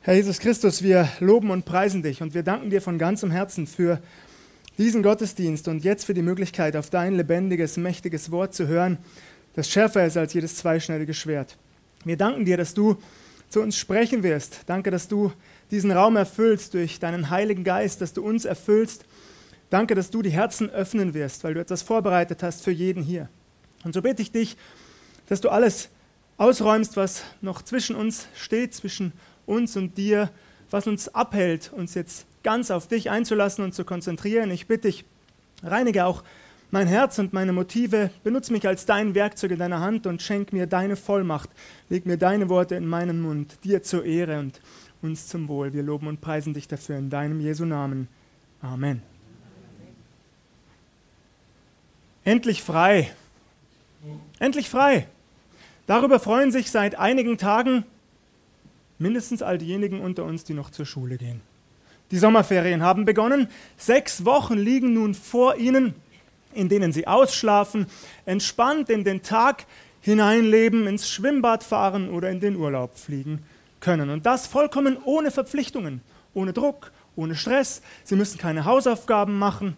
Herr 0.00 0.14
Jesus 0.14 0.38
Christus, 0.38 0.82
wir 0.82 1.08
loben 1.18 1.50
und 1.50 1.64
preisen 1.64 2.04
dich 2.04 2.22
und 2.22 2.32
wir 2.32 2.44
danken 2.44 2.70
dir 2.70 2.80
von 2.80 2.98
ganzem 2.98 3.32
Herzen 3.32 3.66
für 3.66 4.00
diesen 4.78 5.02
Gottesdienst 5.02 5.66
und 5.66 5.82
jetzt 5.82 6.04
für 6.04 6.14
die 6.14 6.22
Möglichkeit, 6.22 6.76
auf 6.76 6.88
dein 6.88 7.16
lebendiges, 7.16 7.76
mächtiges 7.76 8.30
Wort 8.30 8.54
zu 8.54 8.68
hören, 8.68 8.98
das 9.54 9.68
schärfer 9.68 10.06
ist 10.06 10.16
als 10.16 10.32
jedes 10.34 10.54
zweischneidige 10.54 11.14
Schwert. 11.14 11.58
Wir 12.04 12.16
danken 12.16 12.44
dir, 12.44 12.56
dass 12.56 12.74
du 12.74 12.96
zu 13.48 13.60
uns 13.60 13.76
sprechen 13.76 14.22
wirst. 14.22 14.60
Danke, 14.66 14.92
dass 14.92 15.08
du 15.08 15.32
diesen 15.72 15.90
Raum 15.90 16.14
erfüllst 16.14 16.74
durch 16.74 17.00
deinen 17.00 17.28
Heiligen 17.28 17.64
Geist, 17.64 18.00
dass 18.00 18.12
du 18.12 18.24
uns 18.24 18.44
erfüllst. 18.44 19.04
Danke, 19.68 19.96
dass 19.96 20.10
du 20.10 20.22
die 20.22 20.30
Herzen 20.30 20.70
öffnen 20.70 21.12
wirst, 21.12 21.42
weil 21.42 21.54
du 21.54 21.60
etwas 21.60 21.82
vorbereitet 21.82 22.44
hast 22.44 22.62
für 22.62 22.70
jeden 22.70 23.02
hier. 23.02 23.28
Und 23.82 23.94
so 23.94 24.00
bitte 24.00 24.22
ich 24.22 24.30
dich, 24.30 24.56
dass 25.26 25.40
du 25.40 25.48
alles 25.48 25.88
ausräumst, 26.36 26.96
was 26.96 27.24
noch 27.40 27.62
zwischen 27.62 27.96
uns 27.96 28.28
steht, 28.36 28.74
zwischen 28.74 29.06
uns 29.06 29.14
und 29.76 29.96
dir, 29.96 30.30
was 30.70 30.86
uns 30.86 31.08
abhält, 31.14 31.72
uns 31.72 31.94
jetzt 31.94 32.26
ganz 32.42 32.70
auf 32.70 32.86
dich 32.86 33.10
einzulassen 33.10 33.64
und 33.64 33.74
zu 33.74 33.84
konzentrieren. 33.84 34.50
Ich 34.50 34.66
bitte 34.66 34.88
dich, 34.88 35.04
reinige 35.62 36.04
auch 36.04 36.22
mein 36.70 36.86
Herz 36.86 37.18
und 37.18 37.32
meine 37.32 37.52
Motive, 37.52 38.10
benutze 38.24 38.52
mich 38.52 38.66
als 38.66 38.84
dein 38.84 39.14
Werkzeug 39.14 39.52
in 39.52 39.58
deiner 39.58 39.80
Hand 39.80 40.06
und 40.06 40.20
schenk 40.20 40.52
mir 40.52 40.66
deine 40.66 40.96
Vollmacht. 40.96 41.48
Leg 41.88 42.04
mir 42.04 42.18
deine 42.18 42.50
Worte 42.50 42.74
in 42.74 42.86
meinen 42.86 43.22
Mund, 43.22 43.58
dir 43.64 43.82
zur 43.82 44.04
Ehre 44.04 44.38
und 44.38 44.60
uns 45.00 45.28
zum 45.28 45.48
Wohl. 45.48 45.72
Wir 45.72 45.82
loben 45.82 46.06
und 46.08 46.20
preisen 46.20 46.52
dich 46.52 46.68
dafür 46.68 46.98
in 46.98 47.08
deinem 47.08 47.40
Jesu 47.40 47.64
Namen. 47.64 48.08
Amen. 48.60 49.02
Endlich 52.24 52.62
frei. 52.62 53.10
Endlich 54.38 54.68
frei. 54.68 55.06
Darüber 55.86 56.20
freuen 56.20 56.52
sich 56.52 56.70
seit 56.70 56.96
einigen 56.98 57.38
Tagen 57.38 57.84
mindestens 58.98 59.42
all 59.42 59.58
diejenigen 59.58 60.00
unter 60.00 60.24
uns, 60.24 60.44
die 60.44 60.54
noch 60.54 60.70
zur 60.70 60.86
Schule 60.86 61.16
gehen. 61.16 61.40
Die 62.10 62.18
Sommerferien 62.18 62.82
haben 62.82 63.04
begonnen. 63.04 63.48
Sechs 63.76 64.24
Wochen 64.24 64.56
liegen 64.56 64.94
nun 64.94 65.14
vor 65.14 65.56
ihnen, 65.56 65.94
in 66.54 66.68
denen 66.68 66.92
sie 66.92 67.06
ausschlafen, 67.06 67.86
entspannt 68.24 68.88
in 68.88 69.04
den 69.04 69.22
Tag 69.22 69.66
hineinleben, 70.00 70.86
ins 70.86 71.08
Schwimmbad 71.08 71.62
fahren 71.62 72.08
oder 72.08 72.30
in 72.30 72.40
den 72.40 72.56
Urlaub 72.56 72.96
fliegen 72.96 73.42
können. 73.80 74.10
Und 74.10 74.26
das 74.26 74.46
vollkommen 74.46 74.96
ohne 75.04 75.30
Verpflichtungen, 75.30 76.00
ohne 76.34 76.52
Druck, 76.52 76.92
ohne 77.14 77.34
Stress. 77.34 77.82
Sie 78.04 78.16
müssen 78.16 78.38
keine 78.38 78.64
Hausaufgaben 78.64 79.38
machen, 79.38 79.76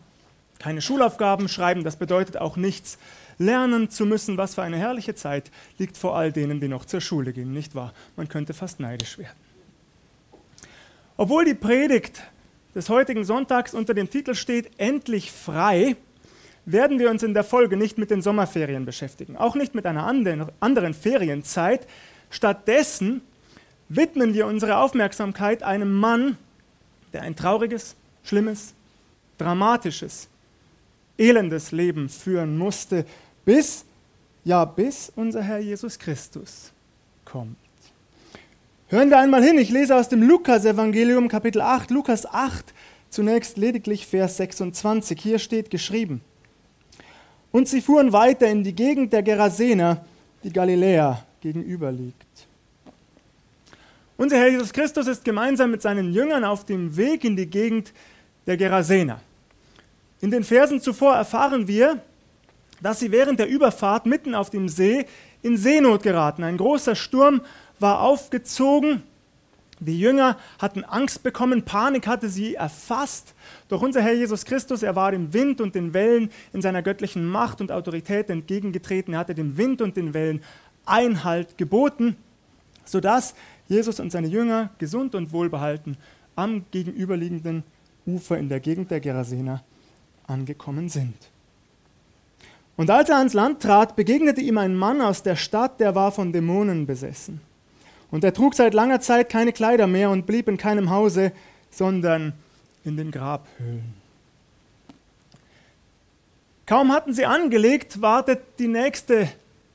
keine 0.60 0.80
Schulaufgaben 0.80 1.48
schreiben. 1.48 1.82
Das 1.82 1.96
bedeutet 1.96 2.36
auch 2.36 2.56
nichts 2.56 2.98
lernen 3.38 3.90
zu 3.90 4.06
müssen, 4.06 4.36
was 4.36 4.54
für 4.54 4.62
eine 4.62 4.76
herrliche 4.76 5.14
Zeit 5.14 5.50
liegt 5.78 5.96
vor 5.96 6.16
all 6.16 6.30
denen, 6.30 6.60
die 6.60 6.68
noch 6.68 6.84
zur 6.84 7.00
Schule 7.00 7.32
gehen, 7.32 7.52
nicht 7.52 7.74
wahr? 7.74 7.92
Man 8.14 8.28
könnte 8.28 8.54
fast 8.54 8.78
neidisch 8.78 9.18
werden. 9.18 9.36
Obwohl 11.16 11.44
die 11.44 11.54
Predigt 11.54 12.22
des 12.74 12.88
heutigen 12.88 13.24
Sonntags 13.24 13.74
unter 13.74 13.94
dem 13.94 14.10
Titel 14.10 14.34
steht, 14.34 14.70
endlich 14.78 15.32
frei, 15.32 15.96
werden 16.66 16.98
wir 16.98 17.10
uns 17.10 17.22
in 17.22 17.34
der 17.34 17.44
Folge 17.44 17.76
nicht 17.76 17.98
mit 17.98 18.10
den 18.10 18.22
Sommerferien 18.22 18.84
beschäftigen, 18.84 19.36
auch 19.36 19.54
nicht 19.54 19.74
mit 19.74 19.86
einer 19.86 20.06
anderen 20.06 20.94
Ferienzeit. 20.94 21.86
Stattdessen 22.28 23.22
widmen 23.88 24.34
wir 24.34 24.46
unsere 24.46 24.76
Aufmerksamkeit 24.76 25.62
einem 25.62 25.92
Mann, 25.92 26.36
der 27.12 27.22
ein 27.22 27.34
trauriges, 27.34 27.96
schlimmes, 28.22 28.74
dramatisches, 29.38 30.28
elendes 31.20 31.70
Leben 31.70 32.08
führen 32.08 32.56
musste, 32.56 33.04
bis, 33.44 33.84
ja, 34.44 34.64
bis 34.64 35.12
unser 35.14 35.42
Herr 35.42 35.58
Jesus 35.58 35.98
Christus 35.98 36.72
kommt. 37.24 37.56
Hören 38.88 39.10
wir 39.10 39.18
einmal 39.18 39.44
hin, 39.44 39.58
ich 39.58 39.70
lese 39.70 39.94
aus 39.94 40.08
dem 40.08 40.22
Lukas-Evangelium, 40.22 41.28
Kapitel 41.28 41.60
8, 41.60 41.90
Lukas 41.90 42.26
8, 42.26 42.74
zunächst 43.10 43.56
lediglich 43.56 44.06
Vers 44.06 44.38
26. 44.38 45.20
Hier 45.20 45.38
steht 45.38 45.70
geschrieben: 45.70 46.22
Und 47.52 47.68
sie 47.68 47.82
fuhren 47.82 48.12
weiter 48.12 48.48
in 48.48 48.64
die 48.64 48.74
Gegend 48.74 49.12
der 49.12 49.22
Gerasener, 49.22 50.04
die 50.42 50.52
Galiläa 50.52 51.24
gegenüber 51.40 51.92
liegt. 51.92 52.26
Unser 54.16 54.38
Herr 54.38 54.48
Jesus 54.48 54.72
Christus 54.72 55.06
ist 55.06 55.24
gemeinsam 55.24 55.70
mit 55.70 55.82
seinen 55.82 56.12
Jüngern 56.12 56.44
auf 56.44 56.66
dem 56.66 56.96
Weg 56.96 57.24
in 57.24 57.36
die 57.36 57.46
Gegend 57.46 57.92
der 58.46 58.56
Gerasener. 58.56 59.20
In 60.20 60.30
den 60.30 60.44
Versen 60.44 60.80
zuvor 60.80 61.14
erfahren 61.14 61.66
wir, 61.66 62.02
dass 62.82 63.00
sie 63.00 63.10
während 63.10 63.38
der 63.38 63.48
Überfahrt 63.48 64.06
mitten 64.06 64.34
auf 64.34 64.50
dem 64.50 64.68
See 64.68 65.06
in 65.42 65.56
Seenot 65.56 66.02
geraten. 66.02 66.44
Ein 66.44 66.58
großer 66.58 66.94
Sturm 66.94 67.42
war 67.78 68.00
aufgezogen. 68.02 69.02
Die 69.82 69.98
Jünger 69.98 70.36
hatten 70.58 70.84
Angst 70.84 71.22
bekommen, 71.22 71.62
Panik 71.62 72.06
hatte 72.06 72.28
sie 72.28 72.54
erfasst. 72.54 73.34
Doch 73.68 73.80
unser 73.80 74.02
Herr 74.02 74.12
Jesus 74.12 74.44
Christus, 74.44 74.82
er 74.82 74.94
war 74.94 75.10
dem 75.10 75.32
Wind 75.32 75.62
und 75.62 75.74
den 75.74 75.94
Wellen 75.94 76.30
in 76.52 76.60
seiner 76.60 76.82
göttlichen 76.82 77.24
Macht 77.24 77.62
und 77.62 77.72
Autorität 77.72 78.28
entgegengetreten. 78.28 79.14
Er 79.14 79.20
hatte 79.20 79.34
dem 79.34 79.56
Wind 79.56 79.80
und 79.80 79.96
den 79.96 80.12
Wellen 80.12 80.42
Einhalt 80.84 81.56
geboten, 81.56 82.16
sodass 82.84 83.34
Jesus 83.68 84.00
und 84.00 84.12
seine 84.12 84.26
Jünger 84.26 84.68
gesund 84.76 85.14
und 85.14 85.32
wohlbehalten 85.32 85.96
am 86.36 86.66
gegenüberliegenden 86.70 87.62
Ufer 88.04 88.36
in 88.36 88.50
der 88.50 88.60
Gegend 88.60 88.90
der 88.90 89.00
Gerasener 89.00 89.62
angekommen 90.30 90.88
sind. 90.88 91.14
Und 92.76 92.88
als 92.88 93.10
er 93.10 93.18
ans 93.18 93.34
Land 93.34 93.60
trat, 93.60 93.94
begegnete 93.94 94.40
ihm 94.40 94.56
ein 94.56 94.74
Mann 94.74 95.02
aus 95.02 95.22
der 95.22 95.36
Stadt, 95.36 95.80
der 95.80 95.94
war 95.94 96.12
von 96.12 96.32
Dämonen 96.32 96.86
besessen. 96.86 97.42
Und 98.10 98.24
er 98.24 98.32
trug 98.32 98.54
seit 98.54 98.72
langer 98.72 99.00
Zeit 99.00 99.28
keine 99.28 99.52
Kleider 99.52 99.86
mehr 99.86 100.08
und 100.08 100.26
blieb 100.26 100.48
in 100.48 100.56
keinem 100.56 100.88
Hause, 100.88 101.32
sondern 101.70 102.32
in 102.84 102.96
den 102.96 103.10
Grabhöhlen. 103.10 103.94
Kaum 106.66 106.92
hatten 106.92 107.12
sie 107.12 107.26
angelegt, 107.26 108.00
wartet 108.00 108.40
die 108.58 108.68
nächste 108.68 109.28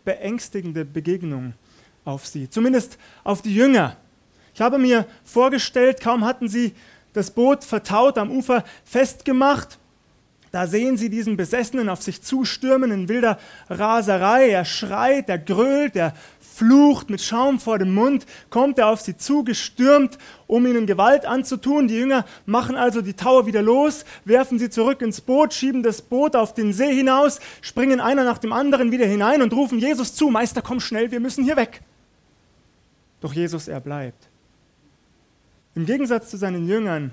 beängstigende 0.04 0.86
Begegnung 0.86 1.54
auf 2.06 2.26
sie, 2.26 2.50
zumindest 2.50 2.98
auf 3.24 3.42
die 3.42 3.54
Jünger. 3.54 3.98
Ich 4.54 4.62
habe 4.62 4.78
mir 4.78 5.06
vorgestellt, 5.26 6.00
kaum 6.00 6.24
hatten 6.24 6.48
sie 6.48 6.74
das 7.14 7.32
Boot 7.32 7.64
vertaut 7.64 8.18
am 8.18 8.32
Ufer 8.32 8.64
festgemacht, 8.86 9.78
da 10.56 10.68
sehen 10.68 10.96
sie 10.96 11.10
diesen 11.10 11.36
Besessenen 11.36 11.90
auf 11.90 12.02
sich 12.02 12.22
zustürmen 12.22 12.90
in 12.90 13.10
wilder 13.10 13.38
Raserei. 13.70 14.48
Er 14.52 14.64
schreit, 14.64 15.28
er 15.28 15.38
grölt, 15.38 15.98
er 15.98 16.14
flucht 16.40 17.10
mit 17.10 17.22
Schaum 17.22 17.60
vor 17.60 17.78
dem 17.78 17.94
Mund, 17.94 18.26
kommt 18.50 18.80
er 18.80 18.88
auf 18.88 19.02
sie 19.02 19.18
zugestürmt, 19.18 20.18
um 20.48 20.66
ihnen 20.66 20.86
Gewalt 20.86 21.26
anzutun. 21.26 21.90
Die 21.90 21.96
Jünger 21.96 22.24
machen 22.46 22.78
also 22.78 23.02
die 23.02 23.16
Taue 23.16 23.48
wieder 23.48 23.62
los, 23.62 24.06
werfen 24.24 24.58
sie 24.58 24.70
zurück 24.70 25.02
ins 25.02 25.20
Boot, 25.20 25.54
schieben 25.54 25.84
das 25.84 26.02
Boot 26.02 26.38
auf 26.38 26.54
den 26.54 26.72
See 26.72 26.96
hinaus, 26.96 27.42
springen 27.60 28.00
einer 28.00 28.24
nach 28.24 28.38
dem 28.38 28.54
anderen 28.54 28.94
wieder 28.94 29.06
hinein 29.06 29.42
und 29.42 29.52
rufen 29.52 29.80
Jesus 29.80 30.16
zu, 30.16 30.30
Meister, 30.30 30.62
komm 30.62 30.80
schnell, 30.80 31.12
wir 31.12 31.20
müssen 31.20 31.44
hier 31.44 31.58
weg. 31.58 31.82
Doch 33.20 33.34
Jesus, 33.34 33.68
er 33.68 33.82
bleibt. 33.82 34.30
Im 35.76 35.86
Gegensatz 35.86 36.30
zu 36.30 36.38
seinen 36.38 36.66
Jüngern 36.66 37.12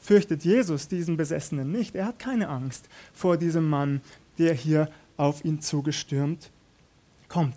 fürchtet 0.00 0.44
Jesus 0.44 0.88
diesen 0.88 1.16
Besessenen 1.16 1.70
nicht. 1.70 1.94
Er 1.94 2.06
hat 2.06 2.18
keine 2.18 2.48
Angst 2.48 2.88
vor 3.12 3.36
diesem 3.36 3.68
Mann, 3.68 4.00
der 4.38 4.54
hier 4.54 4.88
auf 5.16 5.44
ihn 5.44 5.60
zugestürmt 5.60 6.50
kommt. 7.28 7.56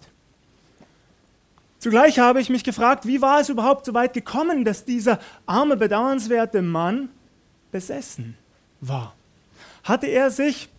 Zugleich 1.79 2.19
habe 2.19 2.39
ich 2.39 2.49
mich 2.49 2.63
gefragt, 2.63 3.05
wie 3.05 3.21
war 3.21 3.41
es 3.41 3.49
überhaupt 3.49 3.85
so 3.85 3.93
weit 3.93 4.13
gekommen, 4.13 4.63
dass 4.63 4.85
dieser 4.85 5.19
arme, 5.45 5.75
bedauernswerte 5.75 6.61
Mann 6.61 7.09
besessen 7.71 8.37
war? 8.79 9.15
Hatte 9.83 10.07
er 10.07 10.31
sich 10.31 10.69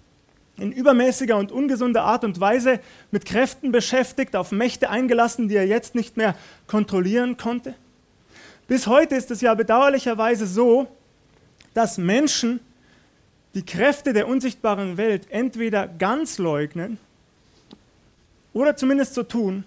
in 0.56 0.72
übermäßiger 0.72 1.36
und 1.36 1.52
ungesunder 1.52 2.04
Art 2.04 2.24
und 2.24 2.40
Weise 2.40 2.80
mit 3.10 3.26
Kräften 3.26 3.72
beschäftigt, 3.72 4.36
auf 4.36 4.52
Mächte 4.52 4.88
eingelassen, 4.88 5.48
die 5.48 5.56
er 5.56 5.66
jetzt 5.66 5.94
nicht 5.94 6.16
mehr 6.16 6.36
kontrollieren 6.66 7.36
konnte? 7.36 7.74
Bis 8.66 8.86
heute 8.86 9.14
ist 9.14 9.30
es 9.30 9.42
ja 9.42 9.54
bedauerlicherweise 9.54 10.46
so, 10.46 10.88
dass 11.74 11.98
Menschen 11.98 12.60
die 13.54 13.64
Kräfte 13.64 14.12
der 14.12 14.26
unsichtbaren 14.26 14.96
Welt 14.96 15.26
entweder 15.30 15.86
ganz 15.86 16.38
leugnen 16.38 16.98
oder 18.52 18.76
zumindest 18.76 19.14
so 19.14 19.22
tun, 19.22 19.64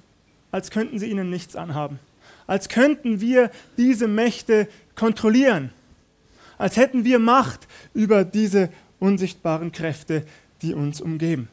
als 0.52 0.72
könnten 0.72 1.00
sie 1.00 1.08
ihnen 1.08 1.30
nichts 1.30 1.56
anhaben, 1.56 2.00
als 2.48 2.70
könnten 2.70 3.22
wir 3.22 3.52
diese 3.78 4.08
Mächte 4.08 4.68
kontrollieren, 4.96 5.72
als 6.58 6.78
hätten 6.78 7.04
wir 7.04 7.20
Macht 7.20 7.68
über 7.94 8.24
diese 8.24 8.70
unsichtbaren 9.00 9.72
Kräfte, 9.72 10.26
die 10.62 10.74
uns 10.74 11.02
umgeben. 11.02 11.50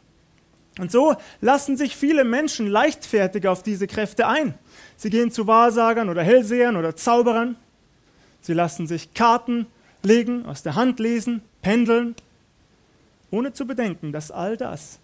Und 0.79 0.91
so 0.91 1.15
lassen 1.41 1.77
sich 1.77 1.95
viele 1.95 2.25
Menschen 2.25 2.67
leichtfertig 2.67 3.47
auf 3.47 3.63
diese 3.63 3.87
Kräfte 3.87 4.27
ein. 4.27 4.55
Sie 4.97 5.11
gehen 5.11 5.31
zu 5.31 5.47
Wahrsagern 5.47 6.09
oder 6.09 6.23
Hellsehern 6.23 6.77
oder 6.77 6.97
Zauberern. 6.97 7.57
Sie 8.41 8.55
lassen 8.55 8.87
sich 8.87 9.15
Karten 9.15 9.67
legen, 10.05 10.47
aus 10.47 10.63
der 10.63 10.75
Hand 10.75 11.01
lesen, 11.01 11.43
pendeln, 11.63 12.15
ohne 13.31 13.53
zu 13.53 13.67
bedenken, 13.67 14.13
dass 14.13 14.31
all 14.31 14.57
das 14.57 15.01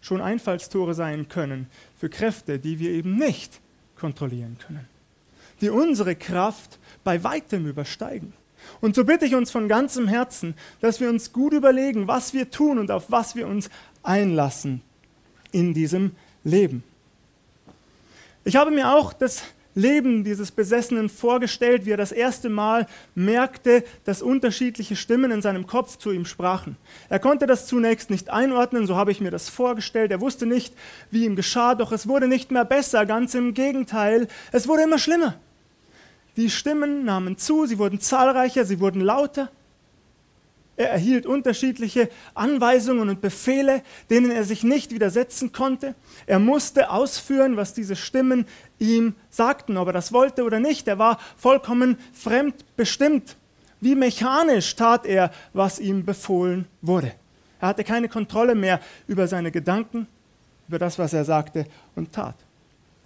schon 0.00 0.20
Einfallstore 0.20 0.94
sein 0.94 1.28
können 1.28 1.68
für 1.98 2.08
Kräfte, 2.08 2.58
die 2.58 2.78
wir 2.78 2.90
eben 2.90 3.16
nicht 3.16 3.60
kontrollieren 3.96 4.58
können. 4.64 4.88
die 5.60 5.70
unsere 5.70 6.16
Kraft 6.16 6.80
bei 7.04 7.22
weitem 7.22 7.66
übersteigen. 7.66 8.32
Und 8.80 8.96
so 8.96 9.04
bitte 9.04 9.26
ich 9.26 9.36
uns 9.36 9.50
von 9.50 9.68
ganzem 9.68 10.08
Herzen, 10.08 10.54
dass 10.80 11.00
wir 11.00 11.08
uns 11.08 11.32
gut 11.32 11.52
überlegen, 11.52 12.08
was 12.08 12.34
wir 12.34 12.50
tun 12.50 12.78
und 12.78 12.90
auf 12.90 13.10
was 13.10 13.36
wir 13.36 13.46
uns 13.46 13.70
einlassen 14.02 14.82
in 15.52 15.72
diesem 15.72 16.16
Leben. 16.42 16.82
Ich 18.44 18.56
habe 18.56 18.72
mir 18.72 18.92
auch 18.92 19.12
das 19.12 19.44
Leben 19.74 20.24
dieses 20.24 20.50
Besessenen 20.50 21.08
vorgestellt, 21.08 21.86
wie 21.86 21.92
er 21.92 21.96
das 21.96 22.12
erste 22.12 22.48
Mal 22.48 22.86
merkte, 23.14 23.84
dass 24.04 24.22
unterschiedliche 24.22 24.96
Stimmen 24.96 25.30
in 25.30 25.42
seinem 25.42 25.66
Kopf 25.66 25.96
zu 25.96 26.10
ihm 26.10 26.26
sprachen. 26.26 26.76
Er 27.08 27.18
konnte 27.18 27.46
das 27.46 27.66
zunächst 27.66 28.10
nicht 28.10 28.30
einordnen, 28.30 28.86
so 28.86 28.96
habe 28.96 29.12
ich 29.12 29.20
mir 29.20 29.30
das 29.30 29.48
vorgestellt. 29.48 30.10
Er 30.10 30.20
wusste 30.20 30.46
nicht, 30.46 30.74
wie 31.10 31.24
ihm 31.24 31.36
geschah, 31.36 31.74
doch 31.74 31.92
es 31.92 32.06
wurde 32.06 32.28
nicht 32.28 32.50
mehr 32.50 32.64
besser, 32.64 33.06
ganz 33.06 33.34
im 33.34 33.54
Gegenteil, 33.54 34.28
es 34.52 34.68
wurde 34.68 34.82
immer 34.82 34.98
schlimmer. 34.98 35.36
Die 36.36 36.50
Stimmen 36.50 37.04
nahmen 37.04 37.36
zu, 37.36 37.66
sie 37.66 37.78
wurden 37.78 38.00
zahlreicher, 38.00 38.64
sie 38.64 38.80
wurden 38.80 39.00
lauter. 39.00 39.50
Er 40.76 40.88
erhielt 40.88 41.26
unterschiedliche 41.26 42.08
Anweisungen 42.34 43.10
und 43.10 43.20
Befehle, 43.20 43.82
denen 44.08 44.30
er 44.30 44.44
sich 44.44 44.64
nicht 44.64 44.92
widersetzen 44.92 45.52
konnte. 45.52 45.94
Er 46.26 46.38
musste 46.38 46.90
ausführen, 46.90 47.58
was 47.58 47.74
diese 47.74 47.94
Stimmen 47.94 48.46
ihm 48.82 49.14
sagten, 49.30 49.76
ob 49.76 49.86
er 49.88 49.92
das 49.92 50.12
wollte 50.12 50.44
oder 50.44 50.60
nicht. 50.60 50.86
Er 50.88 50.98
war 50.98 51.18
vollkommen 51.36 51.98
fremdbestimmt. 52.12 53.36
Wie 53.80 53.94
mechanisch 53.94 54.76
tat 54.76 55.06
er, 55.06 55.30
was 55.52 55.78
ihm 55.78 56.04
befohlen 56.04 56.66
wurde. 56.82 57.12
Er 57.60 57.68
hatte 57.68 57.84
keine 57.84 58.08
Kontrolle 58.08 58.54
mehr 58.54 58.80
über 59.06 59.26
seine 59.26 59.50
Gedanken, 59.50 60.06
über 60.68 60.78
das, 60.78 60.98
was 60.98 61.12
er 61.12 61.24
sagte 61.24 61.66
und 61.94 62.12
tat. 62.12 62.34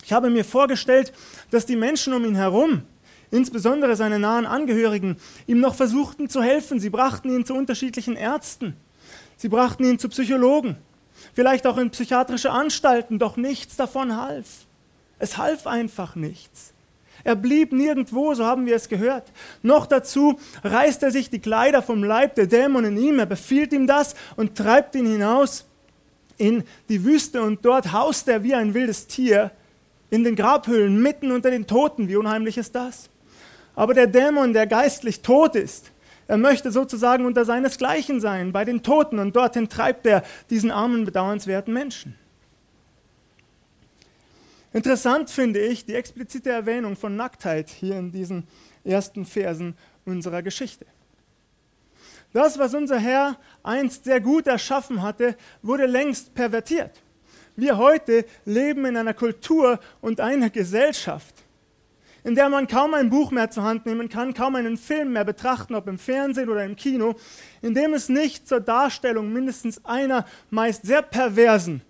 Ich 0.05 0.13
habe 0.13 0.31
mir 0.31 0.45
vorgestellt, 0.45 1.13
dass 1.51 1.67
die 1.67 1.77
Menschen 1.77 2.13
um 2.13 2.25
ihn 2.25 2.37
herum 2.37 2.83
insbesondere 3.31 3.97
seine 3.97 4.19
nahen 4.19 4.47
Angehörigen, 4.47 5.17
ihm 5.47 5.61
noch 5.61 5.75
versuchten 5.75 6.29
zu 6.29 6.43
helfen. 6.43 6.81
Sie 6.81 6.91
brachten 6.91 7.29
ihn 7.29 7.45
zu 7.45 7.55
unterschiedlichen 7.55 8.17
Ärzten. 8.17 8.77
Sie 9.37 9.49
brachten 9.49 9.85
ihn 9.85 9.99
zu 9.99 10.09
Psychologen, 10.09 10.77
vielleicht 11.35 11.67
auch 11.67 11.77
in 11.77 11.91
psychiatrische 11.91 12.51
Anstalten, 12.51 13.19
doch 13.19 13.37
nichts 13.37 13.77
davon 13.77 14.17
half. 14.17 14.66
Es 15.19 15.39
half 15.39 15.67
einfach 15.67 16.15
nichts. 16.15 16.73
Er 17.25 17.35
blieb 17.35 17.73
nirgendwo, 17.73 18.35
so 18.35 18.45
haben 18.45 18.67
wir 18.67 18.77
es 18.77 18.89
gehört. 18.89 19.33
Noch 19.63 19.87
dazu 19.87 20.39
reißt 20.63 21.03
er 21.03 21.11
sich 21.11 21.31
die 21.31 21.41
Kleider 21.41 21.83
vom 21.83 22.05
Leib 22.05 22.35
der 22.35 22.47
Dämon 22.47 22.85
in 22.85 22.97
ihm, 22.97 23.19
er 23.19 23.27
befiehlt 23.27 23.73
ihm 23.73 23.87
das 23.87 24.15
und 24.37 24.57
treibt 24.57 24.95
ihn 24.95 25.07
hinaus 25.07 25.67
in 26.39 26.65
die 26.89 27.05
Wüste 27.05 27.43
und 27.43 27.65
dort 27.65 27.93
haust 27.93 28.29
er 28.29 28.43
wie 28.43 28.55
ein 28.55 28.75
wildes 28.75 29.07
Tier 29.07 29.51
in 30.11 30.23
den 30.23 30.37
Grabhöhlen 30.37 31.03
mitten 31.03 31.33
unter 31.33 31.51
den 31.51 31.67
Toten. 31.67 32.09
Wie 32.09 32.17
unheimlich 32.17 32.59
ist 32.59 32.75
das? 32.75 33.11
Aber 33.75 33.95
der 33.95 34.07
Dämon, 34.07 34.53
der 34.53 34.67
geistlich 34.67 35.23
tot 35.23 35.57
ist, 35.57 35.91
er 36.29 36.37
möchte 36.37 36.71
sozusagen 36.71 37.25
unter 37.25 37.45
seinesgleichen 37.45 38.21
sein, 38.21 38.53
bei 38.53 38.65
den 38.65 38.83
Toten, 38.83 39.19
und 39.19 39.37
dorthin 39.37 39.69
treibt 39.69 40.07
er 40.07 40.23
diesen 40.51 40.71
armen, 40.71 41.05
bedauernswerten 41.05 41.73
Menschen. 41.73 42.17
Interessant 44.77 45.31
finde 45.31 45.59
ich 45.59 45.87
die 45.87 45.95
explizite 45.95 46.51
Erwähnung 46.51 46.97
von 46.97 47.17
Nacktheit 47.17 47.71
hier 47.71 47.97
in 47.97 48.13
diesen 48.13 48.47
ersten 48.85 49.25
Versen 49.25 49.75
unserer 50.05 50.43
Geschichte. 50.43 50.85
Das, 52.35 52.59
was 52.59 52.75
unser 52.75 52.99
Herr 52.99 53.39
einst 53.63 54.05
sehr 54.05 54.21
gut 54.21 54.47
erschaffen 54.47 55.01
hatte, 55.01 55.35
wurde 55.63 55.87
längst 55.87 56.35
pervertiert. 56.35 57.01
Wir 57.57 57.79
heute 57.79 58.27
leben 58.45 58.85
in 58.85 58.99
einer 58.99 59.15
Kultur 59.15 59.81
und 60.03 60.21
einer 60.21 60.51
Gesellschaft, 60.51 61.35
in 62.23 62.35
der 62.35 62.51
man 62.51 62.67
kaum 62.67 62.93
ein 62.93 63.09
Buch 63.09 63.31
mehr 63.31 63.51
zur 63.51 63.63
Hand 63.63 63.87
nehmen 63.87 64.11
kann, 64.11 64.35
kaum 64.35 64.57
einen 64.57 64.77
Film 64.77 65.15
mehr 65.15 65.25
betrachten, 65.25 65.75
ob 65.75 65.89
im 65.89 65.99
Fernsehen 65.99 66.51
oder 66.51 66.67
im 66.67 66.77
Kino, 66.77 67.15
in 67.63 67.73
dem 67.73 67.95
es 67.95 68.11
nicht 68.11 68.47
zur 68.47 68.61
Darstellung 68.61 69.33
mindestens 69.33 69.83
einer 69.87 70.27
meist 70.51 70.85
sehr 70.85 71.01
perversen 71.01 71.81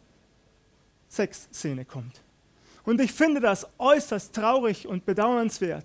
Sexszene 1.08 1.84
kommt. 1.84 2.22
Und 2.86 3.00
ich 3.00 3.12
finde 3.12 3.40
das 3.40 3.66
äußerst 3.78 4.34
traurig 4.34 4.86
und 4.86 5.04
bedauernswert. 5.04 5.84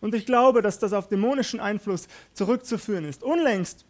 Und 0.00 0.14
ich 0.14 0.26
glaube, 0.26 0.62
dass 0.62 0.78
das 0.78 0.92
auf 0.92 1.08
dämonischen 1.08 1.58
Einfluss 1.58 2.06
zurückzuführen 2.34 3.04
ist. 3.04 3.22
Unlängst 3.22 3.84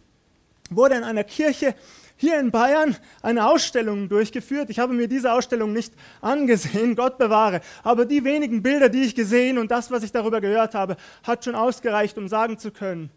wurde 0.71 0.95
in 0.95 1.05
einer 1.05 1.25
Kirche 1.25 1.75
hier 2.17 2.39
in 2.39 2.53
Bayern 2.53 2.97
eine 3.23 3.49
Ausstellung 3.49 4.09
durchgeführt. 4.09 4.71
Ich 4.71 4.79
habe 4.79 4.95
mir 4.95 5.09
diese 5.09 5.33
Ausstellung 5.33 5.73
nicht 5.73 5.93
angesehen, 6.21 6.95
Gott 6.97 7.19
bewahre. 7.19 7.61
Aber 7.83 8.05
die 8.05 8.23
wenigen 8.23 8.63
Bilder, 8.63 8.89
die 8.89 9.03
ich 9.03 9.15
gesehen 9.15 9.59
und 9.59 9.71
das, 9.71 9.91
was 9.91 10.05
ich 10.05 10.13
darüber 10.13 10.41
gehört 10.41 10.75
habe, 10.75 10.97
hat 11.25 11.45
schon 11.45 11.57
ausgereicht, 11.57 12.17
um 12.19 12.29
sagen 12.29 12.57
zu 12.59 12.71
können, 12.71 13.11